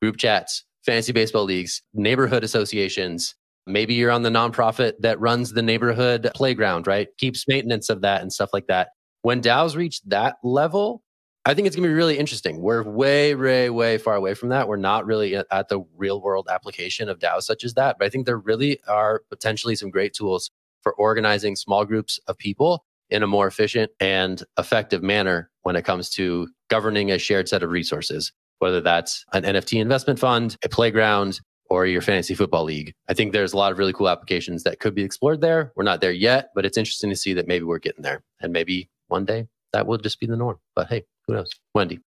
group 0.02 0.18
chats, 0.18 0.66
fantasy 0.86 1.14
baseball 1.14 1.46
leagues, 1.46 1.82
neighborhood 1.94 2.44
associations, 2.44 3.36
maybe 3.68 3.94
you're 3.94 4.12
on 4.12 4.24
the 4.24 4.30
nonprofit 4.30 4.94
that 5.00 5.20
runs 5.20 5.54
the 5.54 5.62
neighborhood 5.62 6.30
playground, 6.36 6.88
right? 6.88 7.08
Keeps 7.18 7.48
maintenance 7.48 7.90
of 7.90 8.02
that 8.02 8.22
and 8.22 8.34
stuff 8.34 8.50
like 8.54 8.68
that. 8.68 8.90
When 9.22 9.42
DAOs 9.42 9.76
reach 9.76 10.02
that 10.08 10.38
level, 10.44 11.04
I 11.44 11.56
think 11.56 11.66
it's 11.66 11.76
going 11.76 11.84
to 11.84 11.90
be 11.90 11.96
really 11.96 12.20
interesting. 12.20 12.62
We're 12.62 12.84
way, 12.84 13.34
way, 13.34 13.70
way 13.72 13.98
far 13.98 14.16
away 14.16 14.36
from 14.36 14.50
that. 14.50 14.68
We're 14.68 14.76
not 14.76 15.08
really 15.08 15.36
at 15.36 15.70
the 15.70 15.84
real 15.98 16.22
world 16.22 16.48
application 16.52 17.10
of 17.10 17.18
DAOs 17.18 17.44
such 17.44 17.64
as 17.64 17.74
that. 17.74 17.98
But 17.98 18.06
I 18.06 18.10
think 18.10 18.28
there 18.28 18.38
really 18.38 18.80
are 18.88 19.24
potentially 19.30 19.76
some 19.76 19.90
great 19.90 20.14
tools 20.14 20.52
for 20.82 20.94
organizing 20.94 21.56
small 21.56 21.84
groups 21.84 22.20
of 22.28 22.38
people 22.38 22.86
in 23.10 23.24
a 23.24 23.28
more 23.28 23.48
efficient 23.48 23.92
and 24.00 24.44
effective 24.58 25.02
manner 25.02 25.50
when 25.64 25.76
it 25.76 25.84
comes 25.84 26.10
to 26.12 26.48
governing 26.70 27.12
a 27.12 27.18
shared 27.18 27.50
set 27.50 27.64
of 27.64 27.72
resources, 27.72 28.32
whether 28.60 28.80
that's 28.80 29.26
an 29.34 29.44
NFT 29.44 29.82
investment 29.82 30.20
fund, 30.20 30.58
a 30.64 30.70
playground, 30.70 31.42
or 31.72 31.86
your 31.86 32.02
fantasy 32.02 32.36
football 32.36 32.66
league. 32.66 32.94
I 33.08 33.14
think 33.14 33.32
there's 33.32 33.54
a 33.54 33.58
lot 33.58 33.72
of 33.72 33.80
really 33.80 33.94
cool 33.94 34.10
applications 34.10 34.64
that 34.64 34.80
could 34.80 34.94
be 34.94 35.04
explored 35.04 35.42
there. 35.42 35.72
We're 35.76 35.84
not 35.84 36.02
there 36.02 36.12
yet, 36.12 36.50
but 36.54 36.66
it's 36.66 36.78
interesting 36.78 37.10
to 37.10 37.16
see 37.16 37.34
that 37.34 37.48
maybe 37.48 37.64
we're 37.66 37.80
getting 37.80 38.04
there. 38.04 38.24
And 38.42 38.54
maybe 38.54 38.90
one 39.08 39.26
day 39.26 39.48
that 39.74 39.88
will 39.88 39.98
just 39.98 40.20
be 40.20 40.28
the 40.28 40.36
norm. 40.36 40.58
But 40.76 40.88
hey, 40.88 41.06
who 41.28 41.36
knows? 41.36 41.50
Wendy. 41.74 42.00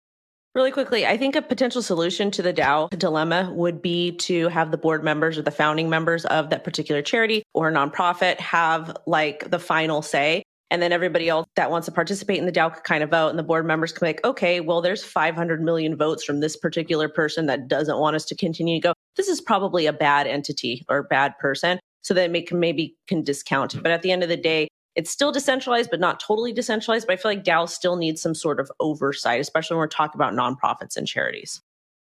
Really 0.55 0.71
quickly, 0.71 1.05
I 1.07 1.17
think 1.17 1.35
a 1.35 1.41
potential 1.41 1.81
solution 1.81 2.29
to 2.29 2.43
the 2.43 2.53
DAO 2.53 2.87
dilemma 2.99 3.51
would 3.55 3.81
be 3.81 4.11
to 4.17 4.49
have 4.49 4.69
the 4.69 4.77
board 4.77 5.03
members 5.03 5.35
or 5.35 5.41
the 5.41 5.49
founding 5.49 5.89
members 5.89 6.25
of 6.25 6.51
that 6.51 6.63
particular 6.63 7.01
charity 7.01 7.41
or 7.55 7.71
nonprofit 7.71 8.39
have 8.39 8.95
like 9.07 9.49
the 9.49 9.57
final 9.57 10.03
say. 10.03 10.43
And 10.69 10.81
then 10.81 10.91
everybody 10.91 11.27
else 11.27 11.47
that 11.55 11.71
wants 11.71 11.85
to 11.85 11.91
participate 11.91 12.37
in 12.37 12.45
the 12.45 12.51
DAO 12.51 12.73
could 12.73 12.83
kind 12.83 13.03
of 13.03 13.09
vote, 13.09 13.29
and 13.29 13.39
the 13.39 13.43
board 13.43 13.65
members 13.65 13.91
can 13.91 14.05
be 14.05 14.09
like, 14.09 14.25
okay, 14.25 14.59
well, 14.59 14.81
there's 14.81 15.03
500 15.03 15.61
million 15.61 15.95
votes 15.95 16.23
from 16.23 16.39
this 16.39 16.55
particular 16.55 17.09
person 17.09 17.47
that 17.47 17.67
doesn't 17.67 17.99
want 17.99 18.15
us 18.15 18.25
to 18.25 18.35
continue 18.35 18.79
to 18.79 18.87
go. 18.87 18.93
This 19.15 19.27
is 19.27 19.41
probably 19.41 19.85
a 19.87 19.93
bad 19.93 20.27
entity 20.27 20.85
or 20.87 21.03
bad 21.03 21.37
person. 21.39 21.79
So 22.01 22.13
then 22.13 22.31
make, 22.31 22.51
maybe 22.51 22.95
can 23.07 23.23
discount 23.23 23.75
it. 23.75 23.83
But 23.83 23.91
at 23.91 24.01
the 24.01 24.11
end 24.11 24.23
of 24.23 24.29
the 24.29 24.37
day, 24.37 24.67
it's 24.95 25.09
still 25.09 25.31
decentralized, 25.31 25.89
but 25.89 25.99
not 25.99 26.19
totally 26.19 26.53
decentralized. 26.53 27.07
But 27.07 27.13
I 27.13 27.17
feel 27.17 27.31
like 27.31 27.43
DAO 27.43 27.67
still 27.67 27.95
needs 27.95 28.21
some 28.21 28.35
sort 28.35 28.59
of 28.59 28.71
oversight, 28.79 29.41
especially 29.41 29.75
when 29.75 29.79
we're 29.79 29.87
talking 29.87 30.19
about 30.19 30.33
nonprofits 30.33 30.95
and 30.97 31.07
charities. 31.07 31.61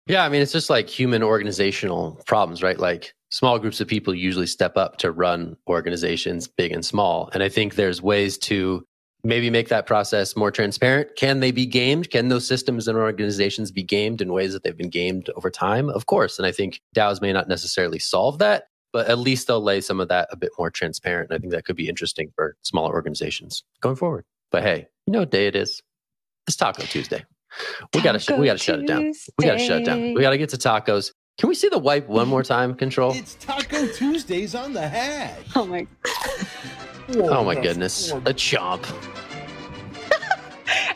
Yeah, 0.07 0.25
I 0.25 0.29
mean, 0.29 0.43
it's 0.43 0.53
just 0.53 0.71
like 0.71 0.88
human 0.88 1.23
organizational 1.23 2.21
problems, 2.27 2.62
right? 2.62 2.79
Like 2.79 3.14
small 3.31 3.59
groups 3.59 3.81
of 3.81 3.87
people 3.87 4.14
usually 4.14 4.47
step 4.47 4.77
up 4.77 4.97
to 4.99 5.12
run 5.12 5.57
organizations, 5.69 6.49
big 6.49 6.73
and 6.73 6.85
small. 6.85 7.31
And 7.33 7.43
I 7.43 7.49
think 7.49 7.75
there's 7.75 8.03
ways 8.03 8.37
to 8.38 8.85
maybe 9.23 9.51
make 9.51 9.69
that 9.69 9.87
process 9.87 10.35
more 10.35 10.51
transparent. 10.51 11.14
Can 11.16 11.40
they 11.40 11.51
be 11.51 11.66
gamed? 11.66 12.11
Can 12.11 12.29
those 12.29 12.47
systems 12.47 12.88
and 12.88 12.97
organizations 12.97 13.71
be 13.71 13.83
gamed 13.83 14.21
in 14.21 14.33
ways 14.33 14.53
that 14.55 14.62
they've 14.62 14.77
been 14.77 14.88
gamed 14.90 15.29
over 15.37 15.51
time? 15.51 15.90
Of 15.90 16.07
course. 16.07 16.38
And 16.38 16.47
I 16.47 16.53
think 16.53 16.81
DAOs 16.97 17.21
may 17.21 17.33
not 17.33 17.47
necessarily 17.47 17.99
solve 17.99 18.38
that, 18.38 18.64
but 18.92 19.07
at 19.09 19.18
least 19.18 19.46
they'll 19.46 19.62
lay 19.62 19.81
some 19.81 20.00
of 20.00 20.09
that 20.09 20.29
a 20.31 20.37
bit 20.37 20.50
more 20.59 20.70
transparent. 20.70 21.31
And 21.31 21.37
I 21.37 21.40
think 21.40 21.53
that 21.53 21.64
could 21.64 21.76
be 21.76 21.88
interesting 21.88 22.31
for 22.35 22.57
smaller 22.62 22.92
organizations 22.92 23.62
going 23.81 23.96
forward. 23.96 24.24
But 24.50 24.62
hey, 24.62 24.87
you 25.07 25.12
know 25.12 25.20
what 25.20 25.31
day 25.31 25.46
it 25.46 25.57
is? 25.57 25.81
It's 26.46 26.57
Taco 26.57 26.83
Tuesday. 26.83 27.24
We 27.94 28.00
gotta 28.03 28.18
sh- 28.18 28.31
we 28.31 28.46
gotta 28.46 28.59
shut 28.59 28.79
it 28.81 28.87
down. 28.87 29.12
We 29.38 29.44
gotta 29.44 29.59
shut 29.59 29.83
it 29.83 29.85
down. 29.85 30.14
We 30.14 30.20
gotta 30.20 30.38
get 30.38 30.50
to 30.50 30.57
tacos. 30.57 31.12
Can 31.38 31.48
we 31.48 31.55
see 31.55 31.68
the 31.68 31.79
wipe 31.79 32.07
one 32.09 32.29
more 32.29 32.42
time? 32.42 32.74
Control. 32.74 33.12
It's 33.14 33.35
Taco 33.37 33.87
Tuesdays 33.88 34.55
on 34.55 34.72
the 34.72 34.87
hash. 34.88 35.38
Oh 35.57 35.64
my! 35.66 35.87
Oh 37.14 37.42
my 37.44 37.55
goodness, 37.55 38.11
a 38.12 38.35
chomp. 38.35 38.85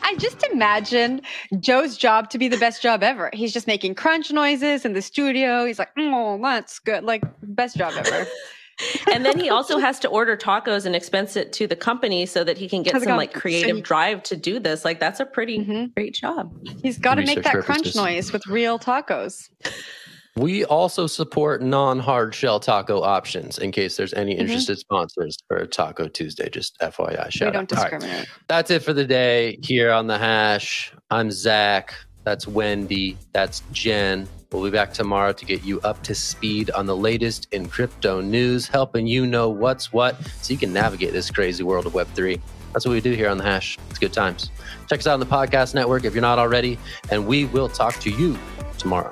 I 0.07 0.15
just 0.17 0.43
imagine 0.53 1.21
Joe's 1.59 1.97
job 1.97 2.29
to 2.29 2.37
be 2.37 2.47
the 2.47 2.57
best 2.57 2.81
job 2.81 3.01
ever. 3.03 3.29
He's 3.33 3.51
just 3.51 3.65
making 3.67 3.95
crunch 3.95 4.31
noises 4.31 4.85
in 4.85 4.93
the 4.93 5.01
studio. 5.01 5.65
He's 5.65 5.79
like, 5.79 5.89
"Oh, 5.97 6.39
that's 6.41 6.79
good! 6.79 7.03
Like 7.03 7.23
best 7.41 7.75
job 7.75 7.93
ever." 7.97 8.27
and 9.11 9.25
then 9.25 9.39
he 9.39 9.49
also 9.49 9.79
has 9.79 9.99
to 9.99 10.07
order 10.09 10.35
tacos 10.37 10.85
and 10.85 10.95
expense 10.95 11.35
it 11.35 11.51
to 11.53 11.65
the 11.65 11.75
company 11.75 12.25
so 12.25 12.43
that 12.43 12.57
he 12.57 12.67
can 12.69 12.83
get 12.83 12.93
How's 12.93 13.03
some 13.03 13.07
going? 13.07 13.17
like 13.17 13.33
So 13.33 13.39
creative 13.39 13.77
he- 13.77 13.81
drive 13.81 14.21
to 14.23 14.35
do 14.35 14.59
this. 14.59 14.85
Like 14.85 14.99
that's 14.99 15.19
a 15.19 15.25
pretty 15.25 15.59
Mhm. 15.59 15.93
great 15.95 16.13
job. 16.13 16.51
He's 16.83 16.97
got 16.97 17.15
to 17.15 17.21
make 17.21 17.37
Research 17.37 17.53
that 17.53 17.63
crunch 17.63 17.95
noise 17.95 18.31
with 18.31 18.45
real 18.47 18.77
tacos. 18.77 19.49
We 20.37 20.65
also 20.65 21.07
support 21.07 21.61
non-hard 21.61 22.35
shell 22.35 22.59
taco 22.59 23.01
options 23.01 23.57
in 23.57 23.71
case 23.71 23.95
there's 23.95 24.13
any 24.13 24.35
Mhm. 24.35 24.39
interested 24.39 24.77
sponsors 24.77 25.37
for 25.47 25.65
Taco 25.65 26.09
Tuesday. 26.09 26.49
Just 26.49 26.75
FYI, 26.81 27.29
Shout 27.29 27.47
we 27.49 27.53
don't 27.53 27.71
out. 27.71 27.77
All 27.77 27.83
right. 27.83 27.91
discriminate. 27.99 28.27
That's 28.49 28.69
it 28.69 28.83
for 28.83 28.91
the 28.91 29.05
day 29.05 29.57
here 29.63 29.91
on 29.93 30.07
the 30.07 30.17
hash. 30.17 30.91
I'm 31.09 31.31
Zach. 31.31 31.93
That's 32.25 32.47
Wendy. 32.49 33.17
That's 33.31 33.61
Jen. 33.71 34.27
We'll 34.51 34.63
be 34.65 34.71
back 34.71 34.91
tomorrow 34.93 35.31
to 35.31 35.45
get 35.45 35.63
you 35.63 35.79
up 35.81 36.03
to 36.03 36.13
speed 36.13 36.69
on 36.71 36.85
the 36.85 36.95
latest 36.97 37.47
in 37.53 37.67
crypto 37.69 38.19
news, 38.19 38.67
helping 38.67 39.07
you 39.07 39.25
know 39.25 39.47
what's 39.47 39.93
what 39.93 40.17
so 40.41 40.51
you 40.53 40.59
can 40.59 40.73
navigate 40.73 41.13
this 41.13 41.31
crazy 41.31 41.63
world 41.63 41.85
of 41.85 41.93
Web3. 41.93 42.41
That's 42.73 42.85
what 42.85 42.91
we 42.91 42.99
do 42.99 43.11
here 43.13 43.29
on 43.29 43.37
the 43.37 43.43
hash. 43.45 43.77
It's 43.89 43.99
good 43.99 44.11
times. 44.11 44.49
Check 44.89 44.99
us 44.99 45.07
out 45.07 45.13
on 45.13 45.19
the 45.21 45.25
podcast 45.25 45.73
network 45.73 46.03
if 46.03 46.13
you're 46.13 46.21
not 46.21 46.39
already, 46.39 46.77
and 47.09 47.25
we 47.25 47.45
will 47.45 47.69
talk 47.69 47.99
to 48.01 48.09
you 48.09 48.37
tomorrow. 48.77 49.11